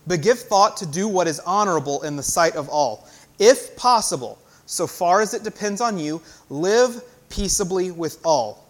but 0.06 0.22
give 0.22 0.38
thought 0.38 0.76
to 0.78 0.86
do 0.86 1.08
what 1.08 1.26
is 1.26 1.40
honorable 1.40 2.02
in 2.02 2.16
the 2.16 2.22
sight 2.22 2.56
of 2.56 2.68
all. 2.68 3.08
If 3.38 3.74
possible, 3.76 4.38
so 4.66 4.86
far 4.86 5.20
as 5.20 5.34
it 5.34 5.42
depends 5.42 5.80
on 5.80 5.98
you, 5.98 6.20
live 6.48 7.02
peaceably 7.28 7.90
with 7.90 8.18
all. 8.24 8.69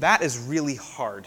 that 0.00 0.22
is 0.22 0.38
really 0.38 0.76
hard. 0.76 1.26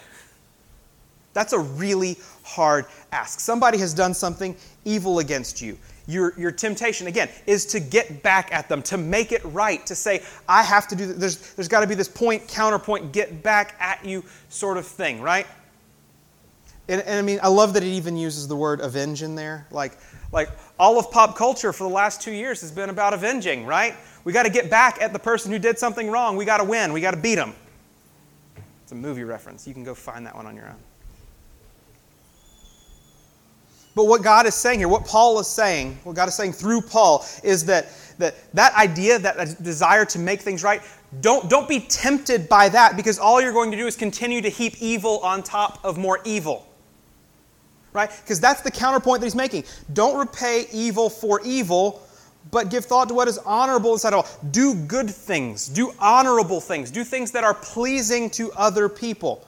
That's 1.34 1.52
a 1.52 1.58
really 1.58 2.18
hard 2.42 2.86
ask. 3.10 3.40
Somebody 3.40 3.78
has 3.78 3.94
done 3.94 4.14
something 4.14 4.56
evil 4.84 5.18
against 5.18 5.62
you. 5.62 5.78
Your, 6.06 6.38
your 6.38 6.50
temptation, 6.50 7.06
again, 7.06 7.28
is 7.46 7.64
to 7.66 7.80
get 7.80 8.22
back 8.22 8.52
at 8.52 8.68
them, 8.68 8.82
to 8.82 8.96
make 8.96 9.32
it 9.32 9.42
right, 9.44 9.84
to 9.86 9.94
say, 9.94 10.22
I 10.48 10.62
have 10.62 10.88
to 10.88 10.96
do 10.96 11.06
this. 11.06 11.16
There's, 11.16 11.54
there's 11.54 11.68
got 11.68 11.80
to 11.80 11.86
be 11.86 11.94
this 11.94 12.08
point, 12.08 12.48
counterpoint, 12.48 13.12
get 13.12 13.42
back 13.42 13.76
at 13.78 14.04
you 14.04 14.24
sort 14.48 14.76
of 14.76 14.86
thing, 14.86 15.22
right? 15.22 15.46
And, 16.88 17.00
and, 17.02 17.18
I 17.18 17.22
mean, 17.22 17.38
I 17.40 17.48
love 17.48 17.74
that 17.74 17.84
it 17.84 17.88
even 17.88 18.16
uses 18.16 18.48
the 18.48 18.56
word 18.56 18.80
avenge 18.80 19.22
in 19.22 19.36
there. 19.36 19.66
Like, 19.70 19.96
like 20.32 20.50
all 20.78 20.98
of 20.98 21.10
pop 21.12 21.36
culture 21.36 21.72
for 21.72 21.84
the 21.84 21.94
last 21.94 22.20
two 22.20 22.32
years 22.32 22.60
has 22.62 22.72
been 22.72 22.90
about 22.90 23.14
avenging, 23.14 23.64
right? 23.64 23.94
We 24.24 24.32
got 24.32 24.42
to 24.42 24.50
get 24.50 24.68
back 24.68 25.00
at 25.00 25.12
the 25.12 25.18
person 25.18 25.52
who 25.52 25.58
did 25.60 25.78
something 25.78 26.10
wrong. 26.10 26.36
We 26.36 26.44
got 26.44 26.58
to 26.58 26.64
win. 26.64 26.92
We 26.92 27.00
got 27.00 27.12
to 27.12 27.16
beat 27.16 27.36
them. 27.36 27.54
It's 28.92 28.98
a 28.98 29.00
movie 29.00 29.24
reference. 29.24 29.66
You 29.66 29.72
can 29.72 29.84
go 29.84 29.94
find 29.94 30.26
that 30.26 30.36
one 30.36 30.44
on 30.46 30.54
your 30.54 30.66
own. 30.66 30.76
But 33.94 34.04
what 34.04 34.22
God 34.22 34.44
is 34.44 34.54
saying 34.54 34.80
here, 34.80 34.88
what 34.88 35.06
Paul 35.06 35.40
is 35.40 35.46
saying, 35.46 35.98
what 36.04 36.14
God 36.14 36.28
is 36.28 36.34
saying 36.34 36.52
through 36.52 36.82
Paul, 36.82 37.24
is 37.42 37.64
that 37.64 37.88
that, 38.18 38.34
that 38.52 38.74
idea, 38.74 39.18
that 39.18 39.62
desire 39.62 40.04
to 40.04 40.18
make 40.18 40.42
things 40.42 40.62
right, 40.62 40.82
don't, 41.22 41.48
don't 41.48 41.66
be 41.66 41.80
tempted 41.80 42.50
by 42.50 42.68
that 42.68 42.94
because 42.94 43.18
all 43.18 43.40
you're 43.40 43.54
going 43.54 43.70
to 43.70 43.78
do 43.78 43.86
is 43.86 43.96
continue 43.96 44.42
to 44.42 44.50
heap 44.50 44.74
evil 44.82 45.20
on 45.20 45.42
top 45.42 45.82
of 45.82 45.96
more 45.96 46.20
evil. 46.26 46.66
Right? 47.94 48.10
Because 48.22 48.40
that's 48.40 48.60
the 48.60 48.70
counterpoint 48.70 49.20
that 49.20 49.26
he's 49.26 49.34
making. 49.34 49.64
Don't 49.94 50.18
repay 50.18 50.66
evil 50.70 51.08
for 51.08 51.40
evil, 51.46 52.06
but 52.50 52.70
give 52.70 52.84
thought 52.84 53.08
to 53.08 53.14
what 53.14 53.28
is 53.28 53.38
honorable 53.38 53.92
inside 53.92 54.12
of 54.12 54.26
all. 54.26 54.48
Do 54.50 54.74
good 54.74 55.10
things, 55.10 55.68
do 55.68 55.92
honorable 55.98 56.60
things, 56.60 56.90
do 56.90 57.04
things 57.04 57.30
that 57.32 57.44
are 57.44 57.54
pleasing 57.54 58.28
to 58.30 58.52
other 58.52 58.88
people. 58.88 59.46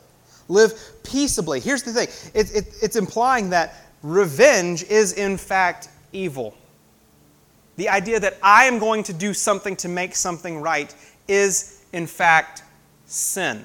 Live 0.49 0.75
peaceably. 1.03 1.61
Here's 1.61 1.83
the 1.83 1.93
thing 1.93 2.09
it, 2.35 2.55
it, 2.55 2.75
it's 2.83 2.97
implying 2.97 3.51
that 3.51 3.75
revenge 4.03 4.85
is, 4.85 5.15
in 5.15 5.37
fact, 5.37 5.89
evil. 6.13 6.55
The 7.77 7.89
idea 7.89 8.21
that 8.21 8.39
I 8.43 8.65
am 8.67 8.79
going 8.79 9.03
to 9.05 9.13
do 9.13 9.35
something 9.35 9.75
to 9.77 9.89
make 9.89 10.15
something 10.15 10.61
right 10.61 10.95
is, 11.27 11.85
in 11.93 12.07
fact, 12.07 12.63
sin. 13.07 13.65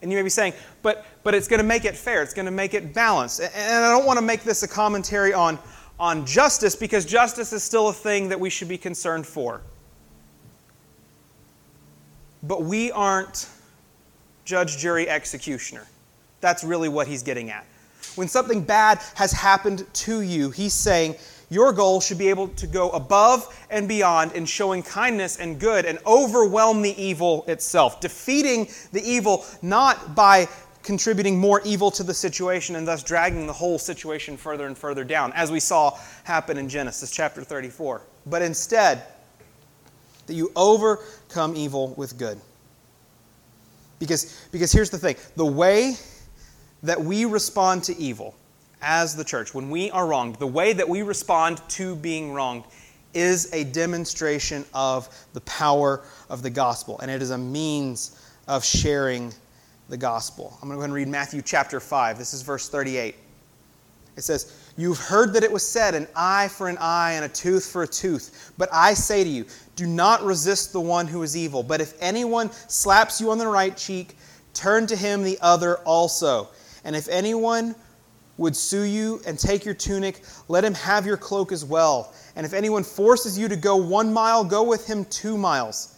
And 0.00 0.10
you 0.10 0.16
may 0.16 0.22
be 0.22 0.30
saying, 0.30 0.54
but, 0.82 1.04
but 1.24 1.34
it's 1.34 1.48
going 1.48 1.58
to 1.58 1.66
make 1.66 1.84
it 1.84 1.96
fair, 1.96 2.22
it's 2.22 2.34
going 2.34 2.46
to 2.46 2.52
make 2.52 2.74
it 2.74 2.94
balanced. 2.94 3.40
And 3.40 3.84
I 3.84 3.90
don't 3.90 4.06
want 4.06 4.18
to 4.18 4.24
make 4.24 4.44
this 4.44 4.62
a 4.62 4.68
commentary 4.68 5.34
on 5.34 5.58
on 6.00 6.24
justice 6.24 6.76
because 6.76 7.04
justice 7.04 7.52
is 7.52 7.62
still 7.62 7.88
a 7.88 7.92
thing 7.92 8.28
that 8.28 8.38
we 8.38 8.50
should 8.50 8.68
be 8.68 8.78
concerned 8.78 9.26
for. 9.26 9.62
But 12.42 12.62
we 12.62 12.92
aren't 12.92 13.48
judge, 14.44 14.78
jury, 14.78 15.08
executioner. 15.08 15.86
That's 16.40 16.62
really 16.62 16.88
what 16.88 17.08
he's 17.08 17.22
getting 17.22 17.50
at. 17.50 17.66
When 18.14 18.28
something 18.28 18.62
bad 18.62 19.00
has 19.14 19.32
happened 19.32 19.86
to 19.92 20.22
you, 20.22 20.50
he's 20.50 20.72
saying 20.72 21.16
your 21.50 21.72
goal 21.72 22.00
should 22.00 22.18
be 22.18 22.28
able 22.28 22.48
to 22.48 22.66
go 22.66 22.90
above 22.90 23.66
and 23.70 23.88
beyond 23.88 24.32
in 24.32 24.44
showing 24.44 24.82
kindness 24.82 25.38
and 25.38 25.58
good 25.58 25.84
and 25.84 25.98
overwhelm 26.06 26.82
the 26.82 27.00
evil 27.02 27.44
itself, 27.48 28.00
defeating 28.00 28.68
the 28.92 29.02
evil 29.02 29.44
not 29.62 30.14
by 30.14 30.48
contributing 30.82 31.38
more 31.38 31.60
evil 31.64 31.90
to 31.92 32.02
the 32.02 32.14
situation 32.14 32.76
and 32.76 32.86
thus 32.86 33.02
dragging 33.02 33.46
the 33.46 33.52
whole 33.52 33.78
situation 33.78 34.36
further 34.36 34.66
and 34.66 34.76
further 34.76 35.04
down, 35.04 35.32
as 35.32 35.50
we 35.50 35.60
saw 35.60 35.98
happen 36.24 36.56
in 36.58 36.68
Genesis 36.68 37.10
chapter 37.10 37.42
34. 37.42 38.02
But 38.26 38.42
instead, 38.42 39.02
that 40.26 40.34
you 40.34 40.52
overcome 40.54 41.56
evil 41.56 41.94
with 41.96 42.18
good. 42.18 42.40
Because, 43.98 44.46
because 44.52 44.70
here's 44.70 44.90
the 44.90 44.98
thing 44.98 45.16
the 45.36 45.46
way 45.46 45.96
that 46.84 47.00
we 47.00 47.24
respond 47.24 47.82
to 47.84 47.96
evil 47.98 48.34
as 48.80 49.16
the 49.16 49.24
church, 49.24 49.54
when 49.54 49.70
we 49.70 49.90
are 49.90 50.06
wronged, 50.06 50.36
the 50.36 50.46
way 50.46 50.72
that 50.72 50.88
we 50.88 51.02
respond 51.02 51.60
to 51.70 51.96
being 51.96 52.32
wronged 52.32 52.64
is 53.14 53.52
a 53.52 53.64
demonstration 53.64 54.64
of 54.72 55.08
the 55.32 55.40
power 55.40 56.02
of 56.30 56.42
the 56.42 56.50
gospel, 56.50 57.00
and 57.00 57.10
it 57.10 57.20
is 57.20 57.30
a 57.30 57.38
means 57.38 58.22
of 58.46 58.64
sharing 58.64 59.32
the 59.88 59.96
gospel. 59.96 60.58
I'm 60.60 60.68
going 60.68 60.72
to 60.72 60.76
go 60.76 60.80
ahead 60.80 60.90
and 60.90 60.94
read 60.94 61.08
Matthew 61.08 61.42
chapter 61.42 61.80
5. 61.80 62.18
This 62.18 62.34
is 62.34 62.42
verse 62.42 62.68
38. 62.68 63.14
It 64.16 64.22
says, 64.22 64.54
You've 64.76 64.98
heard 64.98 65.32
that 65.32 65.42
it 65.42 65.50
was 65.50 65.66
said, 65.66 65.94
an 65.94 66.06
eye 66.14 66.48
for 66.48 66.68
an 66.68 66.76
eye 66.78 67.12
and 67.12 67.24
a 67.24 67.28
tooth 67.28 67.66
for 67.66 67.82
a 67.82 67.86
tooth. 67.86 68.52
But 68.58 68.68
I 68.72 68.94
say 68.94 69.24
to 69.24 69.30
you, 69.30 69.44
do 69.76 69.86
not 69.86 70.22
resist 70.22 70.72
the 70.72 70.80
one 70.80 71.06
who 71.06 71.22
is 71.22 71.36
evil. 71.36 71.62
But 71.62 71.80
if 71.80 71.94
anyone 72.00 72.50
slaps 72.68 73.20
you 73.20 73.30
on 73.30 73.38
the 73.38 73.46
right 73.46 73.76
cheek, 73.76 74.16
turn 74.54 74.86
to 74.88 74.96
him 74.96 75.22
the 75.22 75.38
other 75.40 75.78
also. 75.78 76.48
And 76.84 76.94
if 76.94 77.08
anyone 77.08 77.74
would 78.36 78.54
sue 78.54 78.82
you 78.82 79.20
and 79.26 79.38
take 79.38 79.64
your 79.64 79.74
tunic, 79.74 80.22
let 80.46 80.64
him 80.64 80.74
have 80.74 81.06
your 81.06 81.16
cloak 81.16 81.50
as 81.50 81.64
well. 81.64 82.12
And 82.36 82.46
if 82.46 82.52
anyone 82.54 82.84
forces 82.84 83.36
you 83.38 83.48
to 83.48 83.56
go 83.56 83.76
one 83.76 84.12
mile, 84.12 84.44
go 84.44 84.62
with 84.62 84.86
him 84.86 85.04
two 85.06 85.36
miles. 85.36 85.97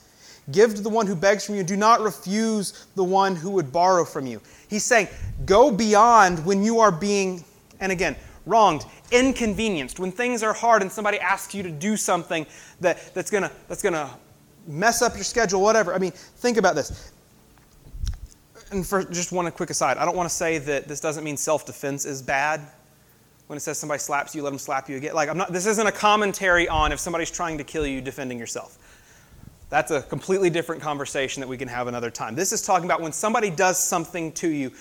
Give 0.52 0.74
to 0.74 0.80
the 0.80 0.88
one 0.88 1.06
who 1.06 1.14
begs 1.14 1.44
from 1.44 1.54
you. 1.56 1.62
Do 1.62 1.76
not 1.76 2.00
refuse 2.00 2.86
the 2.94 3.04
one 3.04 3.36
who 3.36 3.50
would 3.50 3.72
borrow 3.72 4.04
from 4.04 4.26
you. 4.26 4.40
He's 4.68 4.84
saying, 4.84 5.08
go 5.44 5.70
beyond 5.70 6.44
when 6.44 6.62
you 6.62 6.80
are 6.80 6.92
being, 6.92 7.44
and 7.80 7.92
again, 7.92 8.16
wronged, 8.46 8.84
inconvenienced, 9.12 9.98
when 9.98 10.12
things 10.12 10.42
are 10.42 10.52
hard 10.52 10.82
and 10.82 10.90
somebody 10.90 11.18
asks 11.18 11.54
you 11.54 11.62
to 11.62 11.70
do 11.70 11.96
something 11.96 12.46
that, 12.80 13.14
that's 13.14 13.30
going 13.30 13.42
to 13.42 13.50
that's 13.68 13.82
gonna 13.82 14.10
mess 14.66 15.02
up 15.02 15.14
your 15.14 15.24
schedule, 15.24 15.60
whatever. 15.60 15.94
I 15.94 15.98
mean, 15.98 16.12
think 16.12 16.56
about 16.56 16.74
this. 16.74 17.12
And 18.70 18.86
for 18.86 19.02
just 19.04 19.32
one 19.32 19.50
quick 19.50 19.70
aside, 19.70 19.98
I 19.98 20.04
don't 20.04 20.16
want 20.16 20.28
to 20.28 20.34
say 20.34 20.58
that 20.58 20.86
this 20.86 21.00
doesn't 21.00 21.24
mean 21.24 21.36
self 21.36 21.66
defense 21.66 22.04
is 22.04 22.22
bad. 22.22 22.60
When 23.48 23.56
it 23.56 23.60
says 23.60 23.78
somebody 23.78 23.98
slaps 23.98 24.32
you, 24.32 24.42
let 24.42 24.50
them 24.50 24.60
slap 24.60 24.88
you 24.88 24.96
again. 24.96 25.12
Like, 25.12 25.28
I'm 25.28 25.36
not, 25.36 25.52
this 25.52 25.66
isn't 25.66 25.86
a 25.86 25.90
commentary 25.90 26.68
on 26.68 26.92
if 26.92 27.00
somebody's 27.00 27.32
trying 27.32 27.58
to 27.58 27.64
kill 27.64 27.84
you, 27.84 28.00
defending 28.00 28.38
yourself. 28.38 28.78
That's 29.70 29.92
a 29.92 30.02
completely 30.02 30.50
different 30.50 30.83
conversation 30.83 31.40
that 31.40 31.48
we 31.48 31.56
can 31.56 31.68
have 31.68 31.87
another 31.87 32.11
time. 32.11 32.35
This 32.35 32.52
is 32.52 32.61
talking 32.61 32.85
about 32.85 33.00
when 33.00 33.12
somebody 33.12 33.50
does 33.50 33.78
something 33.78 34.33
to 34.33 34.48
you, 34.48 34.72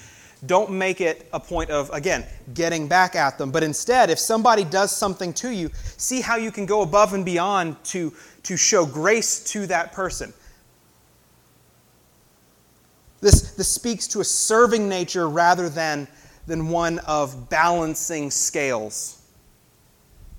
don't 0.45 0.71
make 0.71 0.99
it 0.99 1.28
a 1.32 1.39
point 1.39 1.69
of, 1.69 1.91
again, 1.91 2.25
getting 2.54 2.88
back 2.88 3.15
at 3.15 3.38
them. 3.38 3.52
But 3.52 3.62
instead, 3.62 4.10
if 4.10 4.17
somebody 4.17 4.63
does 4.63 4.95
something 4.95 5.32
to 5.34 5.49
you, 5.52 5.69
see 5.97 6.21
how 6.21 6.38
you 6.38 6.52
can 6.52 6.65
go 6.65 6.82
above 6.82 7.13
and 7.13 7.23
beyond 7.23 7.82
to, 7.86 8.13
to 8.43 8.58
show 8.58 8.86
grace 8.86 9.43
to 9.52 9.67
that 9.67 9.91
person. 9.93 10.34
This, 13.21 13.52
this 13.52 13.67
speaks 13.67 14.08
to 14.08 14.21
a 14.21 14.23
serving 14.23 14.88
nature 14.88 15.28
rather 15.28 15.69
than, 15.69 16.08
than 16.47 16.69
one 16.69 16.99
of 16.99 17.49
balancing 17.49 18.32
scales. 18.32 19.18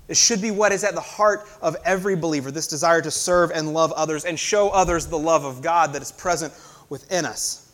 It 0.07 0.17
should 0.17 0.41
be 0.41 0.51
what 0.51 0.71
is 0.71 0.83
at 0.83 0.95
the 0.95 1.01
heart 1.01 1.47
of 1.61 1.77
every 1.85 2.15
believer 2.15 2.51
this 2.51 2.67
desire 2.67 3.01
to 3.01 3.11
serve 3.11 3.51
and 3.51 3.73
love 3.73 3.91
others 3.93 4.25
and 4.25 4.37
show 4.37 4.69
others 4.69 5.07
the 5.07 5.17
love 5.17 5.45
of 5.45 5.61
God 5.61 5.93
that 5.93 6.01
is 6.01 6.11
present 6.11 6.53
within 6.89 7.25
us. 7.25 7.71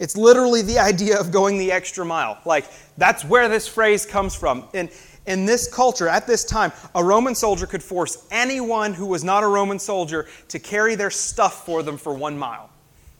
It's 0.00 0.16
literally 0.16 0.62
the 0.62 0.78
idea 0.78 1.18
of 1.18 1.30
going 1.30 1.58
the 1.58 1.72
extra 1.72 2.04
mile. 2.04 2.38
Like, 2.44 2.66
that's 2.96 3.24
where 3.24 3.48
this 3.48 3.66
phrase 3.68 4.04
comes 4.06 4.34
from. 4.34 4.68
In, 4.72 4.88
in 5.26 5.46
this 5.46 5.72
culture, 5.72 6.08
at 6.08 6.26
this 6.26 6.44
time, 6.44 6.72
a 6.94 7.02
Roman 7.02 7.34
soldier 7.34 7.66
could 7.66 7.82
force 7.82 8.26
anyone 8.30 8.92
who 8.92 9.06
was 9.06 9.24
not 9.24 9.42
a 9.42 9.46
Roman 9.46 9.78
soldier 9.78 10.26
to 10.48 10.58
carry 10.58 10.94
their 10.96 11.10
stuff 11.10 11.64
for 11.64 11.82
them 11.82 11.96
for 11.96 12.12
one 12.12 12.36
mile. 12.38 12.70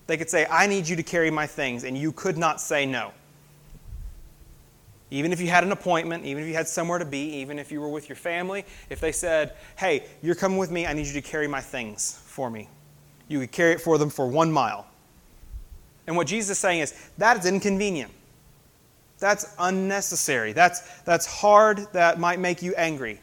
They 0.06 0.16
could 0.16 0.28
say, 0.28 0.46
I 0.50 0.66
need 0.66 0.86
you 0.86 0.96
to 0.96 1.02
carry 1.02 1.30
my 1.30 1.46
things, 1.46 1.84
and 1.84 1.96
you 1.96 2.12
could 2.12 2.36
not 2.36 2.60
say 2.60 2.84
no. 2.84 3.12
Even 5.10 5.32
if 5.32 5.40
you 5.40 5.48
had 5.48 5.64
an 5.64 5.72
appointment, 5.72 6.24
even 6.24 6.42
if 6.42 6.48
you 6.48 6.54
had 6.54 6.66
somewhere 6.66 6.98
to 6.98 7.04
be, 7.04 7.36
even 7.36 7.58
if 7.58 7.70
you 7.70 7.80
were 7.80 7.88
with 7.88 8.08
your 8.08 8.16
family, 8.16 8.64
if 8.90 9.00
they 9.00 9.12
said, 9.12 9.54
Hey, 9.76 10.06
you're 10.22 10.34
coming 10.34 10.58
with 10.58 10.70
me, 10.70 10.86
I 10.86 10.92
need 10.92 11.06
you 11.06 11.12
to 11.12 11.22
carry 11.22 11.46
my 11.46 11.60
things 11.60 12.20
for 12.26 12.50
me, 12.50 12.68
you 13.28 13.40
could 13.40 13.52
carry 13.52 13.72
it 13.72 13.80
for 13.80 13.98
them 13.98 14.10
for 14.10 14.26
one 14.26 14.50
mile. 14.50 14.86
And 16.06 16.16
what 16.16 16.26
Jesus 16.26 16.50
is 16.50 16.58
saying 16.58 16.80
is, 16.80 16.94
that 17.18 17.38
is 17.38 17.46
inconvenient. 17.46 18.12
That's 19.18 19.54
unnecessary. 19.58 20.52
That's, 20.52 20.80
that's 21.02 21.24
hard. 21.24 21.86
That 21.92 22.18
might 22.18 22.40
make 22.40 22.62
you 22.62 22.74
angry. 22.74 23.20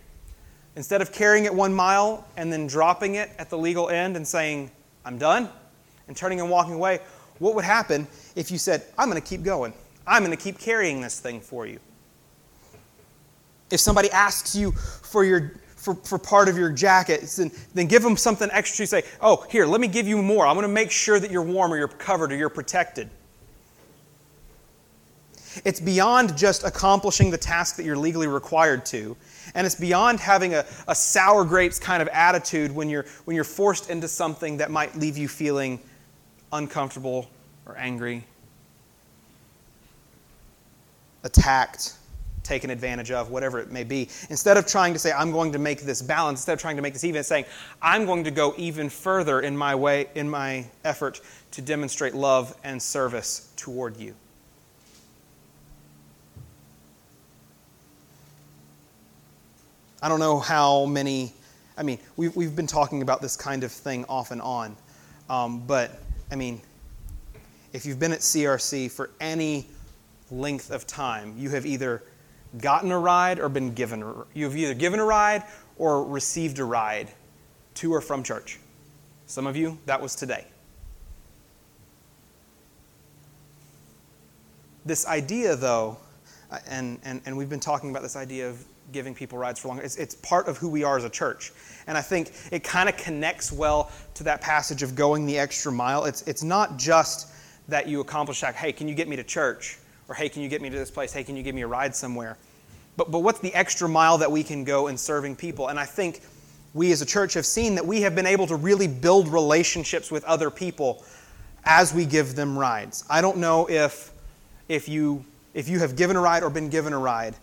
Instead 0.75 1.01
of 1.01 1.11
carrying 1.11 1.45
it 1.45 1.53
one 1.53 1.73
mile 1.73 2.25
and 2.37 2.51
then 2.51 2.65
dropping 2.65 3.15
it 3.15 3.29
at 3.37 3.49
the 3.49 3.57
legal 3.57 3.89
end 3.89 4.15
and 4.15 4.27
saying, 4.27 4.71
I'm 5.03 5.17
done, 5.17 5.49
and 6.07 6.15
turning 6.15 6.39
and 6.39 6.49
walking 6.49 6.73
away, 6.73 6.99
what 7.39 7.55
would 7.55 7.65
happen 7.65 8.07
if 8.35 8.51
you 8.51 8.57
said, 8.57 8.83
I'm 8.97 9.09
going 9.09 9.21
to 9.21 9.27
keep 9.27 9.43
going? 9.43 9.73
I'm 10.05 10.23
going 10.23 10.35
to 10.35 10.41
keep 10.41 10.59
carrying 10.59 11.01
this 11.01 11.19
thing 11.19 11.41
for 11.41 11.65
you. 11.65 11.79
If 13.69 13.79
somebody 13.79 14.11
asks 14.11 14.55
you 14.55 14.71
for, 14.71 15.23
your, 15.23 15.53
for, 15.75 15.95
for 15.95 16.17
part 16.17 16.49
of 16.49 16.57
your 16.57 16.71
jacket, 16.71 17.21
then, 17.37 17.51
then 17.73 17.87
give 17.87 18.03
them 18.03 18.17
something 18.17 18.49
extra. 18.51 18.83
You 18.83 18.87
say, 18.87 19.03
Oh, 19.21 19.45
here, 19.49 19.65
let 19.65 19.79
me 19.79 19.87
give 19.87 20.07
you 20.07 20.21
more. 20.21 20.45
I'm 20.45 20.55
going 20.55 20.67
to 20.67 20.73
make 20.73 20.91
sure 20.91 21.19
that 21.19 21.31
you're 21.31 21.43
warm 21.43 21.73
or 21.73 21.77
you're 21.77 21.87
covered 21.87 22.31
or 22.31 22.35
you're 22.35 22.49
protected. 22.49 23.09
It's 25.65 25.79
beyond 25.79 26.37
just 26.37 26.63
accomplishing 26.63 27.29
the 27.29 27.37
task 27.37 27.75
that 27.75 27.83
you're 27.83 27.97
legally 27.97 28.27
required 28.27 28.85
to. 28.87 29.17
And 29.53 29.65
it's 29.65 29.75
beyond 29.75 30.19
having 30.19 30.53
a, 30.53 30.65
a 30.87 30.95
sour 30.95 31.43
grapes 31.43 31.77
kind 31.77 32.01
of 32.01 32.07
attitude 32.09 32.71
when 32.71 32.89
you're, 32.89 33.05
when 33.25 33.35
you're 33.35 33.43
forced 33.43 33.89
into 33.89 34.07
something 34.07 34.57
that 34.57 34.71
might 34.71 34.95
leave 34.95 35.17
you 35.17 35.27
feeling 35.27 35.79
uncomfortable 36.53 37.29
or 37.65 37.77
angry, 37.77 38.25
attacked, 41.23 41.93
taken 42.43 42.69
advantage 42.69 43.11
of, 43.11 43.29
whatever 43.29 43.59
it 43.59 43.71
may 43.71 43.83
be. 43.83 44.09
Instead 44.29 44.57
of 44.57 44.65
trying 44.65 44.93
to 44.93 44.99
say, 44.99 45.11
I'm 45.11 45.31
going 45.31 45.51
to 45.51 45.59
make 45.59 45.81
this 45.81 46.01
balance, 46.01 46.39
instead 46.39 46.53
of 46.53 46.59
trying 46.59 46.75
to 46.75 46.81
make 46.81 46.93
this 46.93 47.03
even, 47.03 47.23
saying, 47.23 47.45
I'm 47.81 48.05
going 48.05 48.23
to 48.23 48.31
go 48.31 48.53
even 48.57 48.89
further 48.89 49.41
in 49.41 49.55
my 49.55 49.75
way, 49.75 50.07
in 50.15 50.29
my 50.29 50.65
effort 50.83 51.21
to 51.51 51.61
demonstrate 51.61 52.13
love 52.13 52.55
and 52.63 52.81
service 52.81 53.51
toward 53.55 53.97
you. 53.97 54.15
I 60.03 60.09
don't 60.09 60.19
know 60.19 60.39
how 60.39 60.85
many, 60.85 61.31
I 61.77 61.83
mean, 61.83 61.99
we've, 62.17 62.35
we've 62.35 62.55
been 62.55 62.65
talking 62.65 63.03
about 63.03 63.21
this 63.21 63.37
kind 63.37 63.63
of 63.63 63.71
thing 63.71 64.03
off 64.05 64.31
and 64.31 64.41
on, 64.41 64.75
um, 65.29 65.59
but 65.67 66.01
I 66.31 66.35
mean, 66.35 66.59
if 67.71 67.85
you've 67.85 67.99
been 67.99 68.11
at 68.11 68.19
CRC 68.19 68.89
for 68.89 69.11
any 69.19 69.67
length 70.31 70.71
of 70.71 70.87
time, 70.87 71.35
you 71.37 71.49
have 71.51 71.65
either 71.65 72.03
gotten 72.59 72.91
a 72.91 72.99
ride 72.99 73.39
or 73.39 73.49
been 73.49 73.73
given 73.73 74.01
a, 74.01 74.13
you've 74.33 74.55
either 74.55 74.73
given 74.73 74.99
a 74.99 75.05
ride 75.05 75.43
or 75.77 76.03
received 76.03 76.59
a 76.59 76.63
ride 76.63 77.11
to 77.75 77.93
or 77.93 78.01
from 78.01 78.23
church. 78.23 78.59
Some 79.25 79.47
of 79.47 79.55
you, 79.55 79.77
that 79.85 80.01
was 80.01 80.15
today. 80.15 80.45
This 84.85 85.05
idea, 85.07 85.55
though, 85.55 85.97
uh, 86.49 86.59
and, 86.67 86.99
and, 87.03 87.21
and 87.25 87.37
we've 87.37 87.49
been 87.49 87.59
talking 87.59 87.91
about 87.91 88.01
this 88.01 88.15
idea 88.15 88.49
of 88.49 88.63
giving 88.91 89.13
people 89.13 89.37
rides 89.37 89.59
for 89.59 89.69
longer. 89.69 89.83
It's, 89.83 89.95
it's 89.95 90.15
part 90.15 90.47
of 90.47 90.57
who 90.57 90.67
we 90.67 90.83
are 90.83 90.97
as 90.97 91.05
a 91.05 91.09
church. 91.09 91.53
And 91.87 91.97
I 91.97 92.01
think 92.01 92.31
it 92.51 92.63
kind 92.63 92.89
of 92.89 92.97
connects 92.97 93.51
well 93.51 93.91
to 94.15 94.23
that 94.23 94.41
passage 94.41 94.83
of 94.83 94.95
going 94.95 95.25
the 95.25 95.37
extra 95.37 95.71
mile. 95.71 96.05
It's, 96.05 96.23
it's 96.23 96.43
not 96.43 96.77
just 96.77 97.29
that 97.69 97.87
you 97.87 98.01
accomplish 98.01 98.41
that, 98.41 98.55
hey, 98.55 98.73
can 98.73 98.87
you 98.87 98.95
get 98.95 99.07
me 99.07 99.15
to 99.15 99.23
church? 99.23 99.77
Or 100.07 100.15
hey, 100.15 100.29
can 100.29 100.41
you 100.41 100.49
get 100.49 100.61
me 100.61 100.69
to 100.69 100.77
this 100.77 100.91
place? 100.91 101.13
Hey, 101.13 101.23
can 101.23 101.35
you 101.35 101.43
give 101.43 101.55
me 101.55 101.61
a 101.61 101.67
ride 101.67 101.95
somewhere? 101.95 102.37
But, 102.97 103.11
but 103.11 103.19
what's 103.19 103.39
the 103.39 103.53
extra 103.53 103.87
mile 103.87 104.17
that 104.17 104.31
we 104.31 104.43
can 104.43 104.63
go 104.63 104.87
in 104.87 104.97
serving 104.97 105.37
people? 105.37 105.69
And 105.69 105.79
I 105.79 105.85
think 105.85 106.21
we 106.73 106.91
as 106.91 107.01
a 107.01 107.05
church 107.05 107.33
have 107.35 107.45
seen 107.45 107.75
that 107.75 107.85
we 107.85 108.01
have 108.01 108.15
been 108.15 108.25
able 108.25 108.47
to 108.47 108.55
really 108.55 108.87
build 108.87 109.27
relationships 109.27 110.11
with 110.11 110.23
other 110.25 110.49
people 110.49 111.03
as 111.63 111.93
we 111.93 112.05
give 112.05 112.35
them 112.35 112.57
rides. 112.57 113.03
I 113.09 113.21
don't 113.21 113.37
know 113.37 113.69
if, 113.69 114.11
if, 114.67 114.89
you, 114.89 115.23
if 115.53 115.69
you 115.69 115.79
have 115.79 115.95
given 115.95 116.15
a 116.15 116.21
ride 116.21 116.43
or 116.43 116.49
been 116.49 116.69
given 116.69 116.93
a 116.93 116.99
ride 116.99 117.35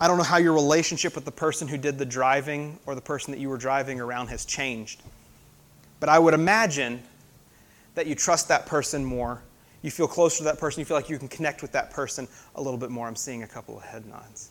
I 0.00 0.06
don't 0.06 0.16
know 0.16 0.24
how 0.24 0.36
your 0.36 0.52
relationship 0.52 1.16
with 1.16 1.24
the 1.24 1.32
person 1.32 1.66
who 1.66 1.76
did 1.76 1.98
the 1.98 2.06
driving 2.06 2.78
or 2.86 2.94
the 2.94 3.00
person 3.00 3.32
that 3.32 3.40
you 3.40 3.48
were 3.48 3.56
driving 3.56 4.00
around 4.00 4.28
has 4.28 4.44
changed. 4.44 5.02
But 5.98 6.08
I 6.08 6.20
would 6.20 6.34
imagine 6.34 7.02
that 7.96 8.06
you 8.06 8.14
trust 8.14 8.46
that 8.48 8.66
person 8.66 9.04
more. 9.04 9.42
You 9.82 9.90
feel 9.90 10.08
closer 10.08 10.38
to 10.38 10.44
that 10.44 10.58
person. 10.58 10.80
You 10.80 10.84
feel 10.84 10.96
like 10.96 11.08
you 11.08 11.18
can 11.18 11.28
connect 11.28 11.62
with 11.62 11.72
that 11.72 11.90
person 11.90 12.26
a 12.56 12.62
little 12.62 12.78
bit 12.78 12.90
more. 12.90 13.06
I'm 13.06 13.16
seeing 13.16 13.42
a 13.42 13.46
couple 13.46 13.76
of 13.76 13.84
head 13.84 14.06
nods. 14.06 14.50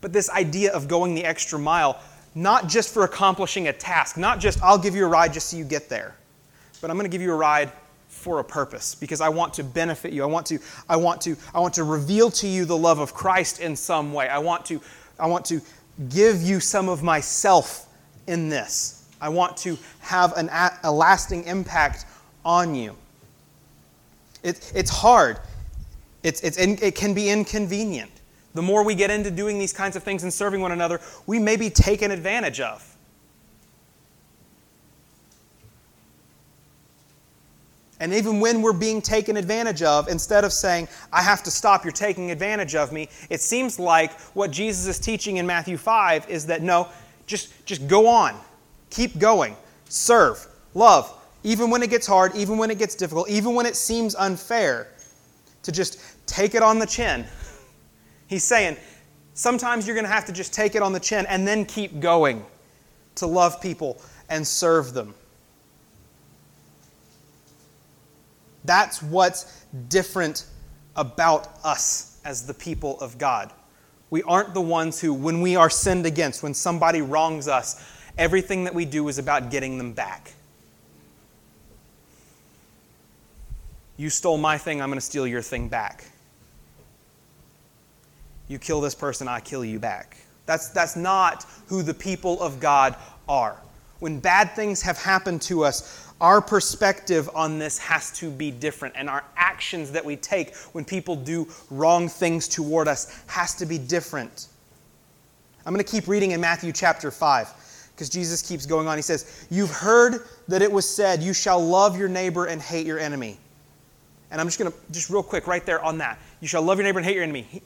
But 0.00 0.12
this 0.12 0.30
idea 0.30 0.72
of 0.72 0.88
going 0.88 1.14
the 1.14 1.24
extra 1.24 1.58
mile, 1.58 2.00
not 2.34 2.68
just 2.68 2.92
for 2.94 3.04
accomplishing 3.04 3.68
a 3.68 3.72
task, 3.72 4.16
not 4.16 4.40
just 4.40 4.62
I'll 4.62 4.78
give 4.78 4.94
you 4.94 5.04
a 5.04 5.08
ride 5.08 5.32
just 5.32 5.50
so 5.50 5.56
you 5.56 5.64
get 5.64 5.88
there, 5.88 6.16
but 6.80 6.90
I'm 6.90 6.96
going 6.96 7.10
to 7.10 7.14
give 7.14 7.22
you 7.22 7.32
a 7.32 7.36
ride 7.36 7.70
for 8.08 8.40
a 8.40 8.44
purpose 8.44 8.94
because 8.94 9.20
I 9.20 9.28
want 9.28 9.54
to 9.54 9.64
benefit 9.64 10.12
you. 10.12 10.22
I 10.22 10.26
want 10.26 10.46
to, 10.46 10.58
I 10.88 10.96
want 10.96 11.20
to, 11.22 11.36
I 11.54 11.60
want 11.60 11.74
to 11.74 11.84
reveal 11.84 12.30
to 12.32 12.48
you 12.48 12.64
the 12.64 12.76
love 12.76 12.98
of 12.98 13.14
Christ 13.14 13.60
in 13.60 13.76
some 13.76 14.12
way. 14.12 14.28
I 14.28 14.38
want 14.38 14.64
to, 14.66 14.80
I 15.18 15.26
want 15.26 15.44
to 15.46 15.60
give 16.08 16.42
you 16.42 16.60
some 16.60 16.88
of 16.88 17.02
myself 17.02 17.86
in 18.26 18.48
this. 18.48 18.99
I 19.20 19.28
want 19.28 19.56
to 19.58 19.76
have 20.00 20.36
an, 20.36 20.48
a 20.82 20.90
lasting 20.90 21.44
impact 21.44 22.06
on 22.44 22.74
you. 22.74 22.96
It, 24.42 24.72
it's 24.74 24.90
hard. 24.90 25.38
It's, 26.22 26.40
it's, 26.42 26.58
it 26.58 26.94
can 26.94 27.14
be 27.14 27.28
inconvenient. 27.28 28.10
The 28.54 28.62
more 28.62 28.82
we 28.82 28.94
get 28.94 29.10
into 29.10 29.30
doing 29.30 29.58
these 29.58 29.72
kinds 29.72 29.96
of 29.96 30.02
things 30.02 30.22
and 30.22 30.32
serving 30.32 30.60
one 30.60 30.72
another, 30.72 31.00
we 31.26 31.38
may 31.38 31.56
be 31.56 31.70
taken 31.70 32.10
advantage 32.10 32.60
of. 32.60 32.86
And 38.00 38.14
even 38.14 38.40
when 38.40 38.62
we're 38.62 38.72
being 38.72 39.02
taken 39.02 39.36
advantage 39.36 39.82
of, 39.82 40.08
instead 40.08 40.42
of 40.42 40.54
saying, 40.54 40.88
I 41.12 41.22
have 41.22 41.42
to 41.42 41.50
stop, 41.50 41.84
you're 41.84 41.92
taking 41.92 42.30
advantage 42.30 42.74
of 42.74 42.92
me, 42.92 43.10
it 43.28 43.42
seems 43.42 43.78
like 43.78 44.18
what 44.34 44.50
Jesus 44.50 44.86
is 44.86 44.98
teaching 44.98 45.36
in 45.36 45.46
Matthew 45.46 45.76
5 45.76 46.28
is 46.30 46.46
that 46.46 46.62
no, 46.62 46.88
just, 47.26 47.66
just 47.66 47.86
go 47.86 48.06
on. 48.06 48.34
Keep 48.90 49.18
going. 49.18 49.56
Serve. 49.88 50.46
Love. 50.74 51.12
Even 51.42 51.70
when 51.70 51.82
it 51.82 51.90
gets 51.90 52.06
hard, 52.06 52.34
even 52.34 52.58
when 52.58 52.70
it 52.70 52.78
gets 52.78 52.94
difficult, 52.94 53.30
even 53.30 53.54
when 53.54 53.64
it 53.64 53.76
seems 53.76 54.14
unfair, 54.14 54.88
to 55.62 55.72
just 55.72 56.00
take 56.26 56.54
it 56.54 56.62
on 56.62 56.78
the 56.78 56.86
chin. 56.86 57.24
He's 58.26 58.44
saying, 58.44 58.76
sometimes 59.34 59.86
you're 59.86 59.94
going 59.94 60.06
to 60.06 60.12
have 60.12 60.24
to 60.26 60.32
just 60.32 60.52
take 60.52 60.74
it 60.74 60.82
on 60.82 60.92
the 60.92 61.00
chin 61.00 61.26
and 61.26 61.46
then 61.46 61.64
keep 61.64 62.00
going 62.00 62.44
to 63.16 63.26
love 63.26 63.60
people 63.60 64.00
and 64.28 64.46
serve 64.46 64.94
them. 64.94 65.14
That's 68.64 69.02
what's 69.02 69.64
different 69.88 70.46
about 70.96 71.58
us 71.64 72.20
as 72.24 72.46
the 72.46 72.54
people 72.54 73.00
of 73.00 73.18
God. 73.18 73.52
We 74.10 74.22
aren't 74.24 74.54
the 74.54 74.60
ones 74.60 75.00
who, 75.00 75.14
when 75.14 75.40
we 75.40 75.56
are 75.56 75.70
sinned 75.70 76.04
against, 76.04 76.42
when 76.42 76.52
somebody 76.52 77.00
wrongs 77.00 77.48
us, 77.48 77.82
everything 78.18 78.64
that 78.64 78.74
we 78.74 78.84
do 78.84 79.08
is 79.08 79.18
about 79.18 79.50
getting 79.50 79.78
them 79.78 79.92
back. 79.92 80.32
You 83.96 84.08
stole 84.08 84.38
my 84.38 84.56
thing, 84.56 84.80
I'm 84.80 84.88
going 84.88 84.98
to 84.98 85.04
steal 85.04 85.26
your 85.26 85.42
thing 85.42 85.68
back. 85.68 86.04
You 88.48 88.58
kill 88.58 88.80
this 88.80 88.94
person, 88.94 89.28
I 89.28 89.40
kill 89.40 89.64
you 89.64 89.78
back. 89.78 90.16
That's, 90.46 90.70
that's 90.70 90.96
not 90.96 91.44
who 91.66 91.82
the 91.82 91.94
people 91.94 92.40
of 92.42 92.60
God 92.60 92.96
are. 93.28 93.56
When 94.00 94.18
bad 94.18 94.52
things 94.56 94.80
have 94.82 94.98
happened 94.98 95.42
to 95.42 95.64
us, 95.64 96.10
our 96.20 96.40
perspective 96.40 97.30
on 97.34 97.58
this 97.58 97.78
has 97.78 98.10
to 98.18 98.30
be 98.30 98.50
different, 98.50 98.94
and 98.96 99.08
our 99.08 99.24
actions 99.36 99.92
that 99.92 100.04
we 100.04 100.16
take 100.16 100.56
when 100.72 100.84
people 100.84 101.14
do 101.14 101.46
wrong 101.70 102.08
things 102.08 102.48
toward 102.48 102.88
us 102.88 103.22
has 103.26 103.54
to 103.56 103.66
be 103.66 103.78
different. 103.78 104.48
I'm 105.64 105.74
going 105.74 105.84
to 105.84 105.90
keep 105.90 106.08
reading 106.08 106.30
in 106.30 106.40
Matthew 106.40 106.72
chapter 106.72 107.10
5 107.10 107.59
because 108.00 108.08
Jesus 108.08 108.40
keeps 108.40 108.64
going 108.64 108.88
on. 108.88 108.96
He 108.96 109.02
says, 109.02 109.46
You've 109.50 109.70
heard 109.70 110.22
that 110.48 110.62
it 110.62 110.72
was 110.72 110.88
said, 110.88 111.22
You 111.22 111.34
shall 111.34 111.62
love 111.62 111.98
your 111.98 112.08
neighbor 112.08 112.46
and 112.46 112.60
hate 112.60 112.86
your 112.86 112.98
enemy. 112.98 113.36
And 114.30 114.40
I'm 114.40 114.46
just 114.46 114.58
going 114.58 114.72
to, 114.72 114.78
just 114.90 115.10
real 115.10 115.22
quick, 115.22 115.46
right 115.46 115.66
there 115.66 115.84
on 115.84 115.98
that. 115.98 116.18
You 116.40 116.48
shall 116.48 116.62
love 116.62 116.78
your 116.78 116.84
neighbor 116.84 116.98
and 116.98 117.04
hate 117.04 117.16
your 117.16 117.24
enemy. 117.24 117.42
He, 117.42 117.60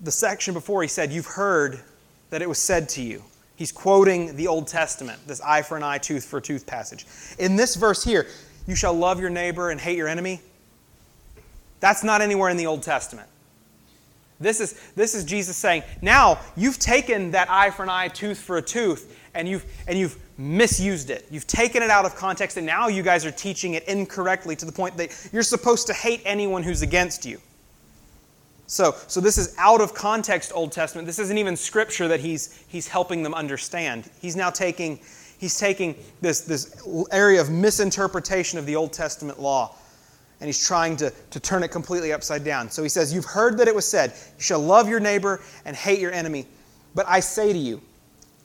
the 0.00 0.10
section 0.10 0.54
before, 0.54 0.82
he 0.82 0.88
said, 0.88 1.12
You've 1.12 1.26
heard 1.26 1.78
that 2.30 2.42
it 2.42 2.48
was 2.48 2.58
said 2.58 2.88
to 2.90 3.02
you. 3.02 3.22
He's 3.54 3.70
quoting 3.70 4.34
the 4.34 4.48
Old 4.48 4.66
Testament, 4.66 5.20
this 5.28 5.40
eye 5.40 5.62
for 5.62 5.76
an 5.76 5.84
eye, 5.84 5.98
tooth 5.98 6.24
for 6.24 6.38
a 6.38 6.42
tooth 6.42 6.66
passage. 6.66 7.06
In 7.38 7.54
this 7.54 7.76
verse 7.76 8.02
here, 8.02 8.26
you 8.66 8.74
shall 8.74 8.92
love 8.92 9.20
your 9.20 9.30
neighbor 9.30 9.70
and 9.70 9.80
hate 9.80 9.96
your 9.96 10.08
enemy. 10.08 10.40
That's 11.78 12.02
not 12.02 12.22
anywhere 12.22 12.50
in 12.50 12.56
the 12.56 12.66
Old 12.66 12.82
Testament. 12.82 13.28
This 14.40 14.60
is, 14.60 14.80
this 14.94 15.14
is 15.14 15.24
Jesus 15.24 15.56
saying, 15.56 15.82
now 16.00 16.38
you've 16.56 16.78
taken 16.78 17.32
that 17.32 17.50
eye 17.50 17.70
for 17.70 17.82
an 17.82 17.88
eye, 17.88 18.08
tooth 18.08 18.38
for 18.38 18.58
a 18.58 18.62
tooth, 18.62 19.16
and 19.34 19.48
you've, 19.48 19.64
and 19.88 19.98
you've 19.98 20.16
misused 20.38 21.10
it. 21.10 21.26
You've 21.30 21.46
taken 21.46 21.82
it 21.82 21.90
out 21.90 22.04
of 22.04 22.14
context, 22.14 22.56
and 22.56 22.64
now 22.64 22.86
you 22.86 23.02
guys 23.02 23.26
are 23.26 23.32
teaching 23.32 23.74
it 23.74 23.84
incorrectly 23.88 24.54
to 24.56 24.64
the 24.64 24.72
point 24.72 24.96
that 24.96 25.28
you're 25.32 25.42
supposed 25.42 25.88
to 25.88 25.92
hate 25.92 26.22
anyone 26.24 26.62
who's 26.62 26.82
against 26.82 27.26
you. 27.26 27.40
So, 28.68 28.94
so 29.08 29.20
this 29.20 29.38
is 29.38 29.56
out 29.58 29.80
of 29.80 29.94
context 29.94 30.52
Old 30.54 30.70
Testament. 30.72 31.06
This 31.06 31.18
isn't 31.18 31.38
even 31.38 31.56
scripture 31.56 32.06
that 32.06 32.20
he's, 32.20 32.62
he's 32.68 32.86
helping 32.86 33.22
them 33.22 33.34
understand. 33.34 34.08
He's 34.20 34.36
now 34.36 34.50
taking, 34.50 35.00
he's 35.38 35.58
taking 35.58 35.96
this, 36.20 36.42
this 36.42 36.80
area 37.10 37.40
of 37.40 37.50
misinterpretation 37.50 38.58
of 38.58 38.66
the 38.66 38.76
Old 38.76 38.92
Testament 38.92 39.40
law 39.40 39.74
and 40.40 40.46
he's 40.46 40.64
trying 40.64 40.96
to, 40.96 41.12
to 41.30 41.40
turn 41.40 41.62
it 41.62 41.68
completely 41.68 42.12
upside 42.12 42.44
down. 42.44 42.70
So 42.70 42.82
he 42.82 42.88
says, 42.88 43.12
You've 43.12 43.24
heard 43.24 43.58
that 43.58 43.68
it 43.68 43.74
was 43.74 43.88
said, 43.88 44.12
You 44.36 44.42
shall 44.42 44.60
love 44.60 44.88
your 44.88 45.00
neighbor 45.00 45.40
and 45.64 45.74
hate 45.74 45.98
your 45.98 46.12
enemy. 46.12 46.46
But 46.94 47.06
I 47.08 47.20
say 47.20 47.52
to 47.52 47.58
you, 47.58 47.80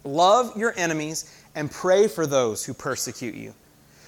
love 0.03 0.55
your 0.57 0.73
enemies 0.77 1.31
and 1.55 1.71
pray 1.71 2.07
for 2.07 2.25
those 2.25 2.65
who 2.65 2.73
persecute 2.73 3.35
you, 3.35 3.53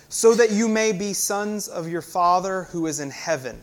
so 0.10 0.34
that 0.34 0.52
you 0.52 0.68
may 0.68 0.92
be 0.92 1.14
sons 1.14 1.68
of 1.68 1.88
your 1.88 2.02
Father 2.02 2.64
who 2.64 2.88
is 2.88 3.00
in 3.00 3.12
heaven. 3.12 3.62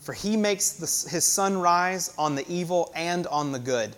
For 0.00 0.12
he 0.12 0.36
makes 0.36 0.72
the, 0.72 1.10
his 1.10 1.24
sun 1.24 1.58
rise 1.58 2.12
on 2.18 2.34
the 2.34 2.44
evil 2.50 2.90
and 2.94 3.26
on 3.28 3.52
the 3.52 3.58
good, 3.58 3.94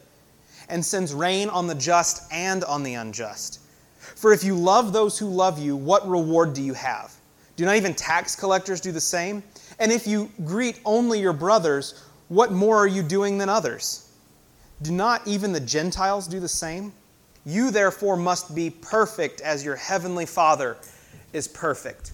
and 0.68 0.84
sends 0.84 1.14
rain 1.14 1.48
on 1.48 1.66
the 1.66 1.74
just 1.74 2.30
and 2.32 2.64
on 2.64 2.82
the 2.82 2.94
unjust. 2.94 3.60
For 3.98 4.32
if 4.32 4.44
you 4.44 4.54
love 4.54 4.92
those 4.92 5.18
who 5.18 5.26
love 5.26 5.58
you, 5.58 5.76
what 5.76 6.06
reward 6.08 6.54
do 6.54 6.62
you 6.62 6.74
have? 6.74 7.13
Do 7.56 7.64
not 7.64 7.76
even 7.76 7.94
tax 7.94 8.34
collectors 8.34 8.80
do 8.80 8.92
the 8.92 9.00
same? 9.00 9.42
And 9.78 9.92
if 9.92 10.06
you 10.06 10.30
greet 10.44 10.80
only 10.84 11.20
your 11.20 11.32
brothers, 11.32 12.04
what 12.28 12.52
more 12.52 12.76
are 12.76 12.86
you 12.86 13.02
doing 13.02 13.38
than 13.38 13.48
others? 13.48 14.10
Do 14.82 14.92
not 14.92 15.26
even 15.26 15.52
the 15.52 15.60
Gentiles 15.60 16.26
do 16.26 16.40
the 16.40 16.48
same? 16.48 16.92
You 17.46 17.70
therefore 17.70 18.16
must 18.16 18.54
be 18.54 18.70
perfect 18.70 19.40
as 19.40 19.64
your 19.64 19.76
heavenly 19.76 20.26
Father 20.26 20.76
is 21.32 21.46
perfect. 21.46 22.12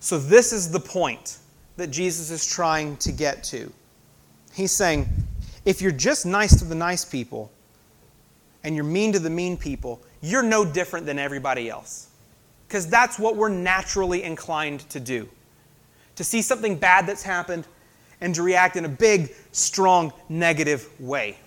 So, 0.00 0.18
this 0.18 0.52
is 0.52 0.70
the 0.70 0.80
point 0.80 1.38
that 1.76 1.88
Jesus 1.88 2.30
is 2.30 2.46
trying 2.46 2.96
to 2.98 3.12
get 3.12 3.44
to. 3.44 3.72
He's 4.52 4.72
saying, 4.72 5.08
if 5.64 5.82
you're 5.82 5.92
just 5.92 6.26
nice 6.26 6.58
to 6.58 6.64
the 6.64 6.74
nice 6.74 7.04
people 7.04 7.50
and 8.64 8.74
you're 8.74 8.84
mean 8.84 9.12
to 9.12 9.18
the 9.18 9.30
mean 9.30 9.56
people, 9.56 10.00
you're 10.20 10.42
no 10.42 10.64
different 10.64 11.06
than 11.06 11.18
everybody 11.18 11.68
else. 11.68 12.07
Because 12.68 12.86
that's 12.86 13.18
what 13.18 13.34
we're 13.34 13.48
naturally 13.48 14.22
inclined 14.22 14.80
to 14.90 15.00
do. 15.00 15.28
To 16.16 16.24
see 16.24 16.42
something 16.42 16.76
bad 16.76 17.06
that's 17.06 17.22
happened 17.22 17.66
and 18.20 18.34
to 18.34 18.42
react 18.42 18.76
in 18.76 18.84
a 18.84 18.88
big, 18.88 19.34
strong, 19.52 20.12
negative 20.28 20.88
way. 21.00 21.38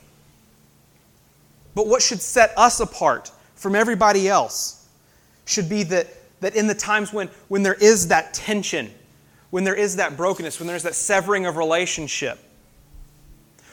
But 1.76 1.88
what 1.88 2.02
should 2.02 2.22
set 2.22 2.54
us 2.58 2.80
apart 2.80 3.32
from 3.56 3.76
everybody 3.76 4.28
else 4.28 4.88
should 5.46 5.70
be 5.70 5.84
that, 5.84 6.08
that 6.40 6.56
in 6.56 6.68
the 6.68 6.74
times 6.74 7.14
when, 7.14 7.28
when 7.50 7.64
there 7.64 7.76
is 7.76 8.08
that 8.08 8.34
tension, 8.34 8.92
when 9.52 9.64
there 9.64 9.76
is 9.76 9.98
that 9.98 10.18
brokenness, 10.18 10.60
when 10.60 10.68
there's 10.68 10.84
that 10.84 10.96
severing 10.96 11.46
of 11.46 11.58
relationship, 11.58 12.40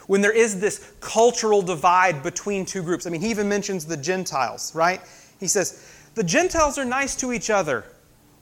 when 0.06 0.20
there 0.20 0.32
is 0.32 0.58
this 0.58 0.92
cultural 1.00 1.62
divide 1.62 2.22
between 2.22 2.64
two 2.64 2.82
groups. 2.82 3.06
I 3.06 3.10
mean, 3.10 3.20
he 3.20 3.30
even 3.30 3.48
mentions 3.48 3.84
the 3.84 3.96
Gentiles, 3.96 4.74
right? 4.74 5.00
He 5.38 5.46
says, 5.46 5.84
the 6.18 6.24
Gentiles 6.24 6.78
are 6.78 6.84
nice 6.84 7.14
to 7.16 7.32
each 7.32 7.48
other. 7.48 7.84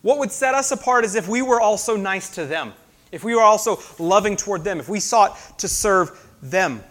What 0.01 0.19
would 0.19 0.33
set 0.33 0.55
us 0.55 0.71
apart 0.71 1.05
is 1.05 1.15
if 1.15 1.29
we 1.29 1.43
were 1.43 1.61
also 1.61 1.95
nice 1.95 2.31
to 2.31 2.47
them, 2.47 2.73
if 3.13 3.23
we 3.23 3.35
were 3.35 3.43
also 3.43 3.79
loving 3.99 4.35
toward 4.35 4.65
them, 4.65 4.81
if 4.81 4.89
we 4.89 4.99
sought 4.99 5.59
to 5.59 5.69
serve 5.69 6.27
them. 6.41 6.83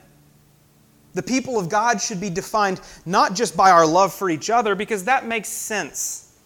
The 1.15 1.23
people 1.23 1.57
of 1.57 1.69
God 1.69 1.99
should 1.99 2.21
be 2.21 2.29
defined 2.29 2.81
not 3.03 3.33
just 3.33 3.57
by 3.57 3.71
our 3.71 3.87
love 3.87 4.13
for 4.13 4.29
each 4.29 4.51
other, 4.51 4.75
because 4.75 5.05
that 5.05 5.25
makes 5.25 5.49
sense. 5.49 6.37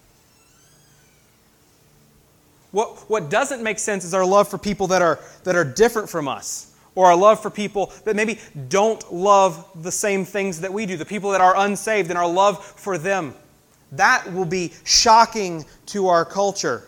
What, 2.71 3.09
what 3.09 3.29
doesn't 3.29 3.61
make 3.61 3.77
sense 3.77 4.05
is 4.05 4.13
our 4.13 4.25
love 4.25 4.47
for 4.47 4.57
people 4.57 4.87
that 4.87 5.01
are, 5.01 5.19
that 5.43 5.57
are 5.57 5.65
different 5.65 6.07
from 6.07 6.29
us, 6.29 6.73
or 6.95 7.07
our 7.07 7.15
love 7.17 7.41
for 7.41 7.49
people 7.49 7.91
that 8.05 8.15
maybe 8.15 8.39
don't 8.69 9.11
love 9.11 9.67
the 9.83 9.91
same 9.91 10.23
things 10.23 10.61
that 10.61 10.71
we 10.71 10.85
do, 10.85 10.95
the 10.95 11.03
people 11.03 11.31
that 11.31 11.41
are 11.41 11.57
unsaved, 11.57 12.09
and 12.09 12.17
our 12.17 12.29
love 12.29 12.63
for 12.63 12.97
them. 12.97 13.33
That 13.91 14.31
will 14.33 14.45
be 14.45 14.73
shocking 14.83 15.65
to 15.87 16.07
our 16.07 16.25
culture. 16.25 16.83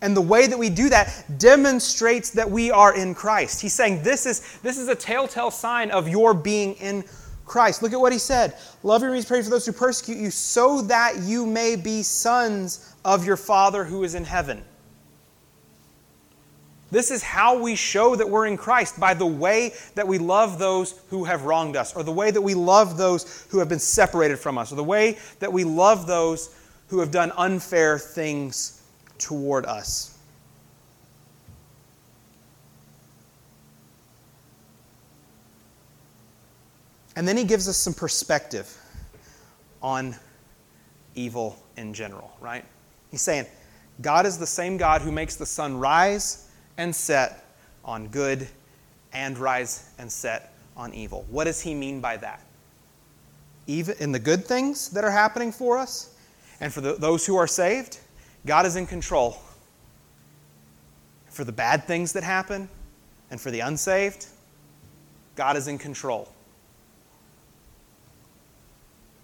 And 0.00 0.16
the 0.16 0.22
way 0.22 0.48
that 0.48 0.58
we 0.58 0.68
do 0.68 0.88
that 0.88 1.24
demonstrates 1.38 2.30
that 2.30 2.50
we 2.50 2.70
are 2.72 2.94
in 2.96 3.14
Christ. 3.14 3.60
He's 3.60 3.72
saying 3.72 4.02
this 4.02 4.26
is, 4.26 4.58
this 4.62 4.76
is 4.76 4.88
a 4.88 4.96
telltale 4.96 5.52
sign 5.52 5.92
of 5.92 6.08
your 6.08 6.34
being 6.34 6.74
in 6.74 7.04
Christ. 7.44 7.82
Look 7.82 7.92
at 7.92 8.00
what 8.00 8.12
he 8.12 8.18
said 8.18 8.56
Love 8.82 9.02
your 9.02 9.10
enemies, 9.10 9.26
pray 9.26 9.42
for 9.42 9.50
those 9.50 9.64
who 9.64 9.72
persecute 9.72 10.18
you, 10.18 10.30
so 10.30 10.82
that 10.82 11.18
you 11.20 11.46
may 11.46 11.76
be 11.76 12.02
sons 12.02 12.94
of 13.04 13.24
your 13.24 13.36
Father 13.36 13.84
who 13.84 14.02
is 14.02 14.14
in 14.14 14.24
heaven. 14.24 14.64
This 16.92 17.10
is 17.10 17.22
how 17.22 17.58
we 17.58 17.74
show 17.74 18.14
that 18.16 18.28
we're 18.28 18.46
in 18.46 18.58
Christ 18.58 19.00
by 19.00 19.14
the 19.14 19.24
way 19.26 19.72
that 19.94 20.06
we 20.06 20.18
love 20.18 20.58
those 20.58 21.00
who 21.08 21.24
have 21.24 21.44
wronged 21.44 21.74
us, 21.74 21.96
or 21.96 22.02
the 22.02 22.12
way 22.12 22.30
that 22.30 22.42
we 22.42 22.52
love 22.52 22.98
those 22.98 23.46
who 23.48 23.60
have 23.60 23.68
been 23.70 23.78
separated 23.78 24.38
from 24.38 24.58
us, 24.58 24.70
or 24.70 24.76
the 24.76 24.84
way 24.84 25.16
that 25.38 25.50
we 25.50 25.64
love 25.64 26.06
those 26.06 26.54
who 26.88 27.00
have 27.00 27.10
done 27.10 27.32
unfair 27.38 27.98
things 27.98 28.82
toward 29.16 29.64
us. 29.64 30.18
And 37.16 37.26
then 37.26 37.38
he 37.38 37.44
gives 37.44 37.70
us 37.70 37.78
some 37.78 37.94
perspective 37.94 38.70
on 39.82 40.14
evil 41.14 41.58
in 41.78 41.94
general, 41.94 42.36
right? 42.38 42.66
He's 43.10 43.22
saying, 43.22 43.46
God 44.02 44.26
is 44.26 44.36
the 44.36 44.46
same 44.46 44.76
God 44.76 45.00
who 45.00 45.10
makes 45.10 45.36
the 45.36 45.46
sun 45.46 45.78
rise 45.78 46.50
and 46.82 46.94
set 46.94 47.44
on 47.84 48.08
good 48.08 48.48
and 49.12 49.38
rise 49.38 49.88
and 49.98 50.10
set 50.10 50.52
on 50.76 50.92
evil. 50.92 51.24
What 51.30 51.44
does 51.44 51.60
he 51.60 51.74
mean 51.74 52.00
by 52.00 52.16
that? 52.16 52.42
Even 53.68 53.96
in 54.00 54.10
the 54.10 54.18
good 54.18 54.44
things 54.44 54.88
that 54.90 55.04
are 55.04 55.10
happening 55.10 55.52
for 55.52 55.78
us 55.78 56.14
and 56.60 56.72
for 56.72 56.80
the, 56.80 56.94
those 56.94 57.24
who 57.24 57.36
are 57.36 57.46
saved, 57.46 58.00
God 58.44 58.66
is 58.66 58.74
in 58.74 58.86
control. 58.86 59.38
For 61.30 61.44
the 61.44 61.52
bad 61.52 61.84
things 61.84 62.12
that 62.14 62.24
happen 62.24 62.68
and 63.30 63.40
for 63.40 63.52
the 63.52 63.60
unsaved, 63.60 64.26
God 65.36 65.56
is 65.56 65.68
in 65.68 65.78
control. 65.78 66.28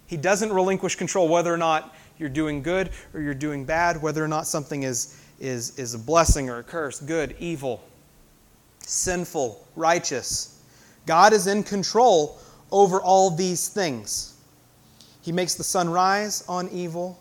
He 0.07 0.17
doesn't 0.17 0.53
relinquish 0.53 0.95
control 0.95 1.29
whether 1.29 1.53
or 1.53 1.59
not 1.59 1.95
you're 2.19 2.29
doing 2.29 2.63
good 2.63 2.91
or 3.13 3.21
you're 3.21 3.35
doing 3.35 3.65
bad, 3.65 4.01
whether 4.01 4.25
or 4.25 4.29
not 4.29 4.47
something 4.47 4.85
is, 4.85 5.21
is, 5.41 5.79
is 5.79 5.95
a 5.95 5.99
blessing 5.99 6.49
or 6.51 6.59
a 6.59 6.63
curse, 6.63 7.01
good, 7.01 7.37
evil, 7.39 7.83
sinful, 8.81 9.67
righteous. 9.77 10.63
God 11.07 11.33
is 11.33 11.47
in 11.47 11.63
control 11.63 12.39
over 12.71 13.01
all 13.01 13.31
these 13.31 13.69
things. 13.69 14.35
He 15.23 15.33
makes 15.33 15.55
the 15.55 15.65
sun 15.65 15.89
rise 15.89 16.45
on 16.49 16.69
evil. 16.71 17.19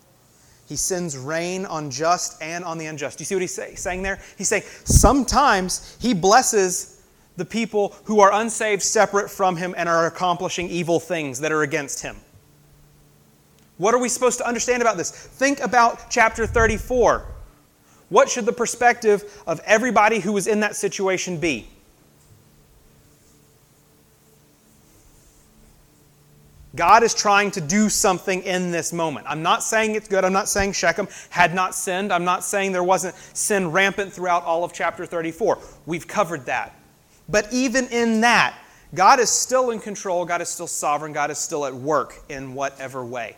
He 0.67 0.75
sends 0.75 1.17
rain 1.17 1.65
on 1.65 1.89
just 1.89 2.41
and 2.41 2.63
on 2.63 2.77
the 2.77 2.85
unjust. 2.85 3.17
Do 3.17 3.21
you 3.21 3.25
see 3.25 3.35
what 3.35 3.41
he's 3.41 3.53
say, 3.53 3.75
saying 3.75 4.01
there? 4.01 4.19
He's 4.37 4.49
saying 4.49 4.63
sometimes 4.83 5.97
he 6.01 6.13
blesses 6.13 7.01
the 7.37 7.45
people 7.45 7.95
who 8.05 8.19
are 8.19 8.33
unsaved, 8.33 8.81
separate 8.81 9.29
from 9.29 9.55
him, 9.55 9.73
and 9.77 9.87
are 9.87 10.07
accomplishing 10.07 10.69
evil 10.69 10.99
things 10.99 11.39
that 11.39 11.51
are 11.51 11.61
against 11.61 12.01
him. 12.01 12.17
What 13.77 13.93
are 13.93 13.99
we 13.99 14.09
supposed 14.09 14.39
to 14.39 14.47
understand 14.47 14.81
about 14.81 14.97
this? 14.97 15.11
Think 15.11 15.59
about 15.59 16.09
chapter 16.09 16.47
34. 16.47 17.25
What 18.09 18.29
should 18.29 18.45
the 18.45 18.53
perspective 18.53 19.41
of 19.45 19.59
everybody 19.65 20.19
who 20.19 20.33
was 20.33 20.47
in 20.47 20.61
that 20.61 20.75
situation 20.75 21.39
be? 21.39 21.67
God 26.75 27.01
is 27.01 27.15
trying 27.15 27.49
to 27.51 27.61
do 27.61 27.89
something 27.89 28.43
in 28.43 28.71
this 28.71 28.93
moment. 28.93 29.25
I'm 29.27 29.41
not 29.41 29.63
saying 29.63 29.95
it's 29.95 30.07
good. 30.07 30.23
I'm 30.23 30.31
not 30.31 30.47
saying 30.47 30.73
Shechem 30.73 31.07
had 31.29 31.55
not 31.55 31.73
sinned. 31.73 32.13
I'm 32.13 32.23
not 32.23 32.43
saying 32.43 32.71
there 32.71 32.83
wasn't 32.83 33.15
sin 33.33 33.71
rampant 33.71 34.13
throughout 34.13 34.43
all 34.43 34.63
of 34.63 34.73
chapter 34.73 35.05
34. 35.05 35.57
We've 35.87 36.07
covered 36.07 36.45
that. 36.45 36.75
But 37.27 37.51
even 37.51 37.87
in 37.87 38.21
that, 38.21 38.55
God 38.93 39.19
is 39.19 39.29
still 39.29 39.71
in 39.71 39.79
control. 39.79 40.23
God 40.23 40.41
is 40.41 40.49
still 40.49 40.67
sovereign. 40.67 41.13
God 41.13 41.31
is 41.31 41.39
still 41.39 41.65
at 41.65 41.73
work 41.73 42.15
in 42.29 42.53
whatever 42.53 43.03
way. 43.03 43.35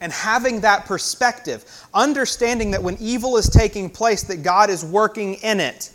And 0.00 0.12
having 0.12 0.60
that 0.60 0.84
perspective, 0.84 1.64
understanding 1.94 2.70
that 2.72 2.82
when 2.82 2.96
evil 3.00 3.36
is 3.36 3.48
taking 3.48 3.88
place, 3.88 4.22
that 4.24 4.42
God 4.42 4.68
is 4.68 4.84
working 4.84 5.34
in 5.34 5.60
it 5.60 5.90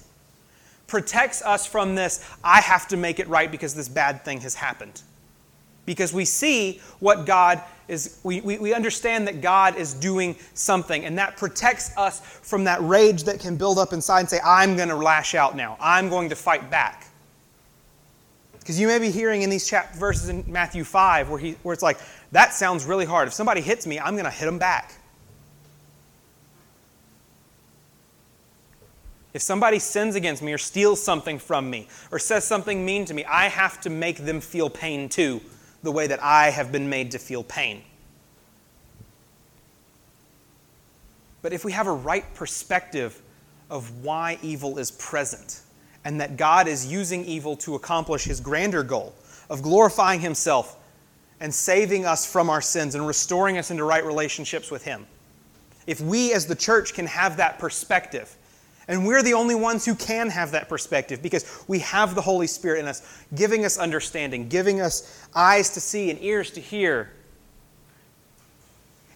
protects 0.91 1.41
us 1.41 1.65
from 1.65 1.95
this, 1.95 2.29
I 2.43 2.59
have 2.59 2.85
to 2.89 2.97
make 2.97 3.19
it 3.21 3.27
right 3.29 3.49
because 3.49 3.73
this 3.73 3.87
bad 3.87 4.25
thing 4.25 4.41
has 4.41 4.53
happened. 4.53 5.01
Because 5.85 6.11
we 6.11 6.25
see 6.25 6.81
what 6.99 7.25
God 7.25 7.63
is, 7.87 8.19
we, 8.23 8.41
we, 8.41 8.57
we 8.57 8.73
understand 8.73 9.25
that 9.27 9.39
God 9.39 9.77
is 9.77 9.93
doing 9.93 10.35
something, 10.53 11.05
and 11.05 11.17
that 11.17 11.37
protects 11.37 11.95
us 11.97 12.19
from 12.19 12.65
that 12.65 12.81
rage 12.81 13.23
that 13.23 13.39
can 13.39 13.55
build 13.55 13.79
up 13.79 13.93
inside 13.93 14.19
and 14.19 14.29
say, 14.29 14.41
I'm 14.45 14.75
going 14.75 14.89
to 14.89 14.95
lash 14.95 15.33
out 15.33 15.55
now. 15.55 15.77
I'm 15.79 16.09
going 16.09 16.27
to 16.29 16.35
fight 16.35 16.69
back. 16.69 17.07
Because 18.61 18.79
you 18.79 18.87
may 18.87 18.99
be 18.99 19.09
hearing 19.09 19.41
in 19.41 19.49
these 19.49 19.67
chap- 19.67 19.95
verses 19.95 20.29
in 20.29 20.45
Matthew 20.47 20.83
5 20.83 21.29
where, 21.29 21.39
he, 21.39 21.51
where 21.63 21.73
it's 21.73 21.83
like, 21.83 21.97
that 22.31 22.53
sounds 22.53 22.85
really 22.85 23.05
hard. 23.05 23.27
If 23.27 23.33
somebody 23.33 23.59
hits 23.59 23.87
me, 23.87 23.99
I'm 23.99 24.13
going 24.13 24.25
to 24.25 24.31
hit 24.31 24.45
them 24.45 24.59
back. 24.59 24.93
If 29.33 29.41
somebody 29.41 29.79
sins 29.79 30.15
against 30.15 30.43
me 30.43 30.53
or 30.53 30.57
steals 30.57 31.01
something 31.01 31.39
from 31.39 31.69
me 31.69 31.87
or 32.11 32.19
says 32.19 32.43
something 32.43 32.85
mean 32.85 33.05
to 33.05 33.13
me, 33.13 33.25
I 33.25 33.47
have 33.47 33.81
to 33.81 33.89
make 33.89 34.17
them 34.17 34.41
feel 34.41 34.69
pain 34.69 35.09
too, 35.09 35.41
the 35.83 35.91
way 35.91 36.05
that 36.07 36.21
I 36.21 36.51
have 36.51 36.71
been 36.71 36.89
made 36.89 37.11
to 37.11 37.19
feel 37.19 37.43
pain. 37.43 37.81
But 41.41 41.53
if 41.53 41.65
we 41.65 41.71
have 41.71 41.87
a 41.87 41.93
right 41.93 42.31
perspective 42.35 43.19
of 43.69 44.03
why 44.03 44.37
evil 44.43 44.77
is 44.77 44.91
present 44.91 45.61
and 46.03 46.19
that 46.21 46.37
God 46.37 46.67
is 46.67 46.85
using 46.85 47.25
evil 47.25 47.55
to 47.57 47.75
accomplish 47.75 48.23
his 48.23 48.39
grander 48.39 48.83
goal 48.83 49.13
of 49.49 49.61
glorifying 49.61 50.19
himself 50.19 50.77
and 51.39 51.53
saving 51.53 52.05
us 52.05 52.31
from 52.31 52.49
our 52.49 52.61
sins 52.61 52.95
and 52.95 53.05
restoring 53.05 53.57
us 53.57 53.71
into 53.71 53.83
right 53.83 54.05
relationships 54.05 54.71
with 54.71 54.83
him, 54.83 55.05
if 55.87 55.99
we 55.99 56.33
as 56.33 56.45
the 56.45 56.55
church 56.55 56.93
can 56.93 57.07
have 57.07 57.37
that 57.37 57.59
perspective, 57.59 58.35
and 58.87 59.05
we're 59.05 59.23
the 59.23 59.33
only 59.33 59.55
ones 59.55 59.85
who 59.85 59.95
can 59.95 60.29
have 60.29 60.51
that 60.51 60.67
perspective 60.67 61.21
because 61.21 61.63
we 61.67 61.79
have 61.79 62.15
the 62.15 62.21
Holy 62.21 62.47
Spirit 62.47 62.79
in 62.79 62.87
us, 62.87 63.23
giving 63.35 63.65
us 63.65 63.77
understanding, 63.77 64.47
giving 64.47 64.81
us 64.81 65.27
eyes 65.33 65.69
to 65.71 65.79
see 65.79 66.09
and 66.09 66.21
ears 66.21 66.51
to 66.51 66.59
hear. 66.59 67.11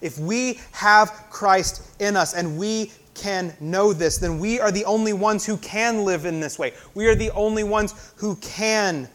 If 0.01 0.17
we 0.19 0.59
have 0.71 1.09
Christ 1.29 1.81
in 1.99 2.15
us 2.15 2.33
and 2.33 2.57
we 2.57 2.91
can 3.15 3.55
know 3.59 3.93
this, 3.93 4.17
then 4.17 4.37
we 4.39 4.59
are 4.59 4.71
the 4.71 4.85
only 4.85 5.13
ones 5.13 5.45
who 5.45 5.57
can 5.57 6.03
live 6.03 6.25
in 6.25 6.39
this 6.39 6.59
way. 6.59 6.73
We 6.93 7.07
are 7.07 7.15
the 7.15 7.31
only 7.31 7.63
ones 7.63 8.13
who 8.17 8.35
can 8.35 9.09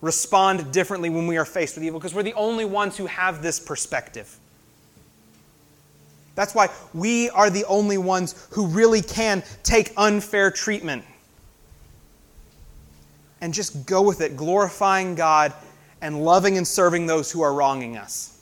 respond 0.00 0.70
differently 0.72 1.10
when 1.10 1.26
we 1.26 1.36
are 1.38 1.44
faced 1.44 1.74
with 1.74 1.84
evil 1.84 1.98
because 1.98 2.14
we're 2.14 2.22
the 2.22 2.34
only 2.34 2.64
ones 2.64 2.96
who 2.96 3.06
have 3.06 3.42
this 3.42 3.58
perspective. 3.58 4.38
That's 6.36 6.54
why 6.54 6.68
we 6.94 7.30
are 7.30 7.50
the 7.50 7.64
only 7.64 7.98
ones 7.98 8.46
who 8.50 8.68
really 8.68 9.02
can 9.02 9.42
take 9.64 9.92
unfair 9.96 10.52
treatment 10.52 11.04
and 13.40 13.52
just 13.52 13.86
go 13.86 14.02
with 14.02 14.20
it, 14.20 14.36
glorifying 14.36 15.16
God 15.16 15.52
and 16.00 16.24
loving 16.24 16.56
and 16.56 16.66
serving 16.66 17.06
those 17.06 17.32
who 17.32 17.42
are 17.42 17.52
wronging 17.52 17.96
us. 17.96 18.37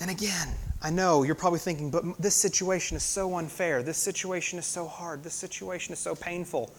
And 0.00 0.10
again, 0.10 0.48
I 0.82 0.90
know 0.90 1.22
you're 1.22 1.34
probably 1.34 1.60
thinking, 1.60 1.90
but 1.90 2.04
this 2.20 2.34
situation 2.34 2.96
is 2.96 3.02
so 3.02 3.36
unfair. 3.36 3.82
This 3.82 3.98
situation 3.98 4.58
is 4.58 4.66
so 4.66 4.86
hard. 4.86 5.22
This 5.22 5.34
situation 5.34 5.92
is 5.92 5.98
so 5.98 6.14
painful. 6.14 6.70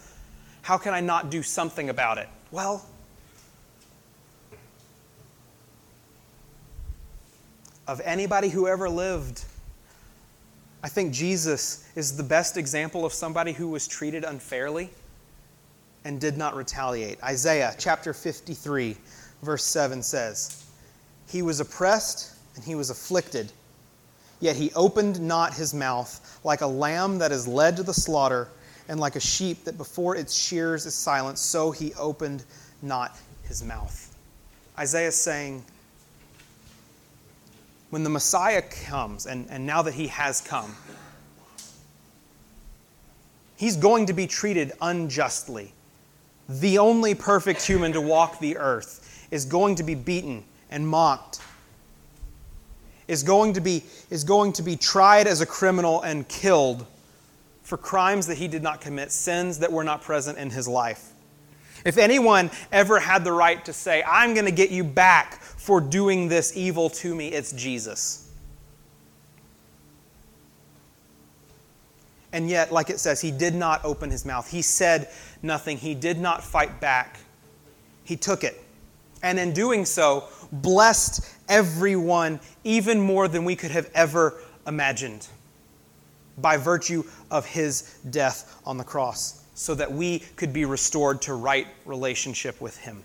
How 0.62 0.78
can 0.78 0.94
I 0.94 1.00
not 1.00 1.30
do 1.30 1.42
something 1.42 1.90
about 1.90 2.18
it? 2.18 2.28
Well, 2.52 2.86
of 7.88 8.02
anybody 8.04 8.50
who 8.50 8.68
ever 8.68 8.90
lived. 8.90 9.44
I 10.84 10.90
think 10.90 11.14
Jesus 11.14 11.88
is 11.96 12.16
the 12.16 12.24
best 12.24 12.58
example 12.58 13.06
of 13.06 13.14
somebody 13.14 13.52
who 13.52 13.70
was 13.70 13.88
treated 13.88 14.24
unfairly 14.24 14.90
and 16.04 16.22
did 16.22 16.38
not 16.38 16.56
retaliate. 16.56 17.22
Isaiah 17.24 17.74
chapter 17.78 18.14
53, 18.14 18.96
verse 19.42 19.64
7 19.64 20.04
says, 20.04 20.66
He 21.28 21.42
was 21.42 21.60
oppressed 21.60 22.35
and 22.56 22.64
he 22.64 22.76
was 22.76 22.90
afflicted, 22.90 23.52
yet 24.40 24.56
he 24.56 24.72
opened 24.74 25.20
not 25.20 25.54
his 25.54 25.74
mouth, 25.74 26.40
like 26.44 26.62
a 26.62 26.68
lamb 26.68 27.18
that 27.20 27.32
is 27.32 27.48
led 27.48 27.78
to 27.78 27.84
the 27.84 27.94
slaughter, 27.94 28.50
and 28.88 29.00
like 29.00 29.16
a 29.16 29.20
sheep 29.20 29.64
that 29.66 29.78
before 29.78 30.16
its 30.16 30.34
shears 30.34 30.86
is 30.86 30.94
silent, 30.94 31.38
so 31.38 31.72
he 31.72 31.94
opened 31.96 32.44
not 32.82 33.18
his 33.44 33.64
mouth. 33.64 34.16
Isaiah 34.78 35.08
is 35.08 35.16
saying, 35.16 35.64
when 37.90 38.04
the 38.04 38.10
Messiah 38.10 38.62
comes, 38.62 39.26
and, 39.26 39.48
and 39.50 39.66
now 39.66 39.82
that 39.82 39.94
he 39.94 40.08
has 40.08 40.42
come, 40.42 40.76
he's 43.56 43.78
going 43.78 44.06
to 44.08 44.14
be 44.14 44.28
treated 44.28 44.74
unjustly. 44.82 45.74
The 46.50 46.78
only 46.78 47.16
perfect 47.16 47.62
human 47.62 47.94
to 47.94 48.02
walk 48.02 48.40
the 48.40 48.58
earth 48.58 49.28
is 49.32 49.46
going 49.46 49.76
to 49.76 49.84
be 49.84 49.96
beaten 49.96 50.44
and 50.70 50.88
mocked, 50.88 51.40
is 53.08 53.24
going 53.24 53.54
to 53.54 53.62
be, 53.62 53.84
is 54.10 54.24
going 54.24 54.54
to 54.54 54.64
be 54.64 54.76
tried 54.76 55.28
as 55.28 55.42
a 55.42 55.46
criminal 55.46 56.02
and 56.02 56.28
killed 56.28 56.86
for 57.64 57.78
crimes 57.78 58.28
that 58.28 58.38
he 58.38 58.48
did 58.48 58.64
not 58.64 58.82
commit, 58.82 59.12
sins 59.12 59.60
that 59.60 59.72
were 59.72 59.84
not 59.84 60.02
present 60.02 60.38
in 60.38 60.50
his 60.50 60.68
life. 60.68 61.12
If 61.84 61.98
anyone 61.98 62.50
ever 62.72 63.00
had 63.00 63.24
the 63.24 63.32
right 63.32 63.64
to 63.66 63.74
say, 63.74 64.04
I'm 64.08 64.34
going 64.34 64.46
to 64.46 64.52
get 64.52 64.72
you 64.72 64.84
back 64.84 65.42
for 65.42 65.80
doing 65.80 66.28
this 66.28 66.56
evil 66.56 66.90
to 66.92 67.14
me, 67.14 67.30
it's 67.30 67.52
Jesus. 67.52 68.32
And 72.32 72.50
yet, 72.50 72.72
like 72.72 72.90
it 72.90 73.00
says, 73.00 73.22
he 73.22 73.32
did 73.32 73.56
not 73.56 73.86
open 73.86 74.10
his 74.10 74.26
mouth. 74.26 74.50
He 74.50 74.62
said 74.62 75.10
nothing. 75.42 75.78
He 75.78 75.96
did 75.96 76.20
not 76.20 76.44
fight 76.44 76.82
back. 76.82 77.20
He 78.04 78.18
took 78.18 78.44
it. 78.44 78.62
And 79.24 79.40
in 79.40 79.54
doing 79.54 79.86
so, 79.86 80.26
blessed 80.52 81.30
everyone 81.50 82.40
even 82.64 83.00
more 83.00 83.28
than 83.28 83.46
we 83.46 83.56
could 83.56 83.72
have 83.72 83.90
ever 83.94 84.40
imagined 84.68 85.28
by 86.38 86.58
virtue 86.58 87.04
of 87.32 87.46
his 87.46 87.98
death 88.10 88.60
on 88.66 88.78
the 88.78 88.84
cross 88.84 89.46
so 89.56 89.74
that 89.74 89.92
we 89.92 90.20
could 90.36 90.52
be 90.52 90.66
restored 90.66 91.22
to 91.24 91.34
right 91.34 91.66
relationship 91.86 92.60
with 92.62 92.78
Him. 92.78 93.02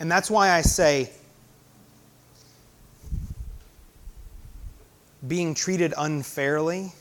And 0.00 0.10
that's 0.10 0.30
why 0.30 0.50
I 0.50 0.62
say 0.62 1.10
being 5.28 5.54
treated 5.54 5.94
unfairly 5.96 6.92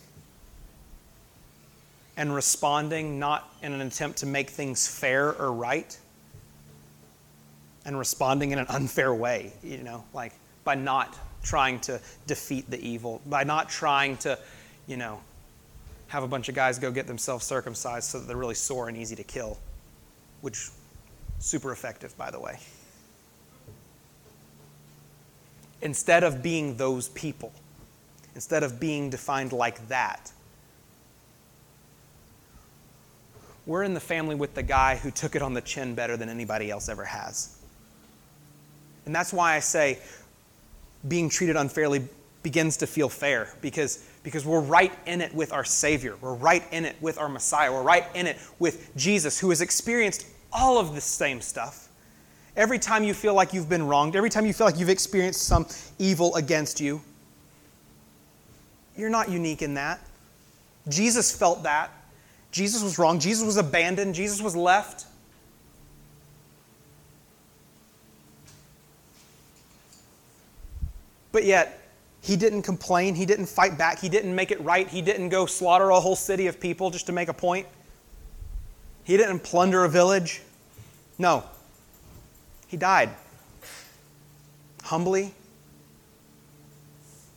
and 2.16 2.36
responding 2.36 3.20
not 3.20 3.52
in 3.64 3.74
an 3.74 3.82
attempt 3.82 4.20
to 4.20 4.26
make 4.26 4.50
things 4.50 4.88
fair 4.88 5.34
or 5.34 5.52
right 5.52 5.98
and 7.86 7.98
responding 7.98 8.52
in 8.52 8.60
an 8.60 8.68
unfair 8.70 9.14
way, 9.14 9.54
you 9.64 9.84
know, 9.84 10.04
like 10.14 10.34
by 10.64 10.76
not 10.76 11.18
trying 11.44 11.80
to 11.82 12.00
defeat 12.26 12.70
the 12.70 12.80
evil, 12.80 13.22
by 13.26 13.44
not 13.44 13.70
trying 13.70 14.18
to, 14.18 14.38
you 14.88 14.98
know, 14.98 15.20
have 16.08 16.24
a 16.24 16.28
bunch 16.28 16.48
of 16.48 16.56
guys 16.56 16.80
go 16.80 16.92
get 16.92 17.08
themselves 17.08 17.46
circumcised 17.46 18.10
so 18.10 18.20
that 18.20 18.28
they're 18.28 18.38
really 18.38 18.56
sore 18.56 18.88
and 18.88 18.98
easy 18.98 19.16
to 19.16 19.24
kill, 19.24 19.58
which 20.42 20.70
super 21.40 21.72
effective, 21.72 22.16
by 22.18 22.32
the 22.32 22.40
way. 22.40 22.58
Instead 25.82 26.24
of 26.24 26.42
being 26.42 26.78
those 26.78 27.10
people, 27.10 27.52
instead 28.36 28.64
of 28.64 28.80
being 28.80 29.10
defined 29.10 29.52
like 29.52 29.86
that, 29.90 30.32
we're 33.66 33.84
in 33.84 33.94
the 33.94 34.00
family 34.00 34.36
with 34.36 34.54
the 34.54 34.64
guy 34.64 34.96
who 34.96 35.12
took 35.12 35.36
it 35.36 35.42
on 35.42 35.54
the 35.54 35.62
chin 35.62 35.96
better 35.96 36.16
than 36.16 36.30
anybody 36.30 36.70
else 36.70 36.90
ever 36.90 37.06
has. 37.06 37.58
And 39.06 39.16
that's 39.16 39.34
why 39.34 39.56
I 39.56 39.60
say 39.60 40.00
being 41.08 41.30
treated 41.30 41.56
unfairly 41.56 42.08
begins 42.42 42.78
to 42.78 42.88
feel 42.88 43.10
fair 43.10 43.54
because 43.62 44.04
because 44.24 44.46
we're 44.46 44.62
right 44.62 44.94
in 45.06 45.22
it 45.22 45.34
with 45.36 45.52
our 45.52 45.66
Savior. 45.66 46.16
We're 46.22 46.34
right 46.34 46.64
in 46.72 46.86
it 46.86 46.96
with 47.02 47.18
our 47.18 47.28
Messiah. 47.28 47.72
We're 47.72 47.84
right 47.84 48.06
in 48.16 48.26
it 48.26 48.38
with 48.58 48.96
Jesus, 48.96 49.38
who 49.38 49.50
has 49.50 49.62
experienced 49.62 50.26
all 50.52 50.80
of 50.80 50.96
the 50.96 51.02
same 51.02 51.42
stuff. 51.42 51.90
Every 52.56 52.80
time 52.80 53.04
you 53.04 53.14
feel 53.14 53.34
like 53.34 53.54
you've 53.54 53.68
been 53.68 53.86
wronged, 53.86 54.16
every 54.16 54.30
time 54.30 54.46
you 54.46 54.54
feel 54.54 54.66
like 54.66 54.78
you've 54.78 54.90
experienced 54.90 55.44
some 55.44 55.68
evil 56.00 56.36
against 56.36 56.80
you, 56.80 57.02
you're 58.96 59.10
not 59.10 59.30
unique 59.30 59.62
in 59.62 59.74
that. 59.74 60.00
Jesus 60.88 61.36
felt 61.36 61.64
that. 61.64 61.92
Jesus 62.52 62.84
was 62.84 63.00
wrong. 63.00 63.20
Jesus 63.20 63.44
was 63.44 63.58
abandoned. 63.58 64.14
Jesus 64.14 64.42
was 64.42 64.56
left. 64.56 65.06
But 71.34 71.44
yet, 71.44 71.82
he 72.22 72.38
didn't 72.38 72.62
complain. 72.62 73.16
He 73.16 73.26
didn't 73.26 73.48
fight 73.48 73.78
back. 73.78 74.00
He 74.00 74.08
didn't 74.08 74.34
make 74.34 74.52
it 74.52 74.62
right. 74.62 74.88
He 74.88 75.02
didn't 75.02 75.28
go 75.28 75.46
slaughter 75.46 75.90
a 75.90 76.00
whole 76.00 76.16
city 76.16 76.48
of 76.48 76.58
people 76.58 76.90
just 76.90 77.08
to 77.08 77.12
make 77.12 77.28
a 77.28 77.34
point. 77.34 77.68
He 79.04 79.18
didn't 79.18 79.40
plunder 79.40 79.84
a 79.84 79.90
village. 79.90 80.42
No. 81.18 81.44
He 82.68 82.78
died. 82.78 83.10
Humbly. 84.84 85.34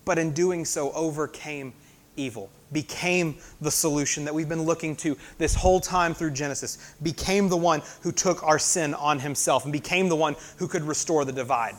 But 0.04 0.18
in 0.18 0.32
doing 0.32 0.64
so, 0.64 0.92
overcame 0.92 1.72
evil. 2.16 2.50
Became 2.70 3.36
the 3.60 3.70
solution 3.70 4.24
that 4.24 4.34
we've 4.34 4.48
been 4.48 4.62
looking 4.62 4.94
to 4.96 5.16
this 5.38 5.54
whole 5.54 5.80
time 5.80 6.14
through 6.14 6.32
Genesis. 6.32 6.94
Became 7.02 7.48
the 7.48 7.56
one 7.56 7.82
who 8.02 8.12
took 8.12 8.42
our 8.44 8.58
sin 8.58 8.94
on 8.94 9.18
himself 9.20 9.64
and 9.64 9.72
became 9.72 10.08
the 10.08 10.16
one 10.16 10.36
who 10.58 10.68
could 10.68 10.84
restore 10.84 11.24
the 11.24 11.32
divide 11.32 11.74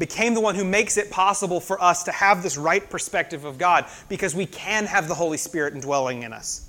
became 0.00 0.34
the 0.34 0.40
one 0.40 0.56
who 0.56 0.64
makes 0.64 0.96
it 0.96 1.10
possible 1.10 1.60
for 1.60 1.80
us 1.80 2.02
to 2.04 2.10
have 2.10 2.42
this 2.42 2.56
right 2.56 2.88
perspective 2.90 3.44
of 3.44 3.58
God 3.58 3.84
because 4.08 4.34
we 4.34 4.46
can 4.46 4.86
have 4.86 5.06
the 5.06 5.14
Holy 5.14 5.36
Spirit 5.36 5.74
indwelling 5.74 6.24
in 6.24 6.32
us. 6.32 6.66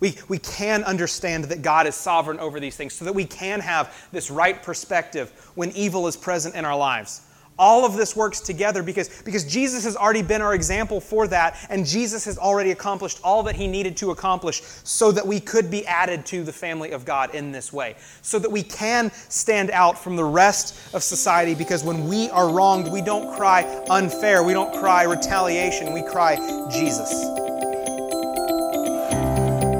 We, 0.00 0.16
we 0.28 0.38
can 0.38 0.82
understand 0.82 1.44
that 1.44 1.62
God 1.62 1.86
is 1.86 1.94
sovereign 1.94 2.40
over 2.40 2.58
these 2.58 2.76
things 2.76 2.92
so 2.92 3.04
that 3.04 3.14
we 3.14 3.24
can 3.24 3.60
have 3.60 4.08
this 4.10 4.32
right 4.32 4.60
perspective 4.60 5.30
when 5.54 5.70
evil 5.70 6.08
is 6.08 6.16
present 6.16 6.56
in 6.56 6.64
our 6.64 6.76
lives. 6.76 7.22
All 7.58 7.84
of 7.84 7.96
this 7.96 8.16
works 8.16 8.40
together 8.40 8.82
because, 8.82 9.22
because 9.22 9.44
Jesus 9.44 9.84
has 9.84 9.96
already 9.96 10.22
been 10.22 10.42
our 10.42 10.54
example 10.54 11.00
for 11.00 11.26
that, 11.28 11.56
and 11.68 11.84
Jesus 11.86 12.24
has 12.24 12.38
already 12.38 12.70
accomplished 12.70 13.20
all 13.22 13.42
that 13.44 13.56
he 13.56 13.68
needed 13.68 13.96
to 13.98 14.10
accomplish 14.10 14.62
so 14.84 15.12
that 15.12 15.26
we 15.26 15.38
could 15.38 15.70
be 15.70 15.86
added 15.86 16.24
to 16.26 16.42
the 16.44 16.52
family 16.52 16.92
of 16.92 17.04
God 17.04 17.34
in 17.34 17.52
this 17.52 17.72
way, 17.72 17.96
so 18.22 18.38
that 18.38 18.50
we 18.50 18.62
can 18.62 19.10
stand 19.28 19.70
out 19.70 19.98
from 19.98 20.16
the 20.16 20.24
rest 20.24 20.94
of 20.94 21.02
society 21.02 21.54
because 21.54 21.84
when 21.84 22.08
we 22.08 22.30
are 22.30 22.48
wronged, 22.48 22.90
we 22.90 23.02
don't 23.02 23.36
cry 23.36 23.62
unfair, 23.90 24.42
we 24.42 24.52
don't 24.52 24.74
cry 24.74 25.02
retaliation, 25.04 25.92
we 25.92 26.02
cry 26.02 26.36
Jesus. 26.70 27.12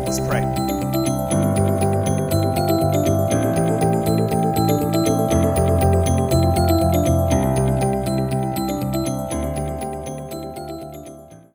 Let's 0.04 0.20
pray. 0.20 0.51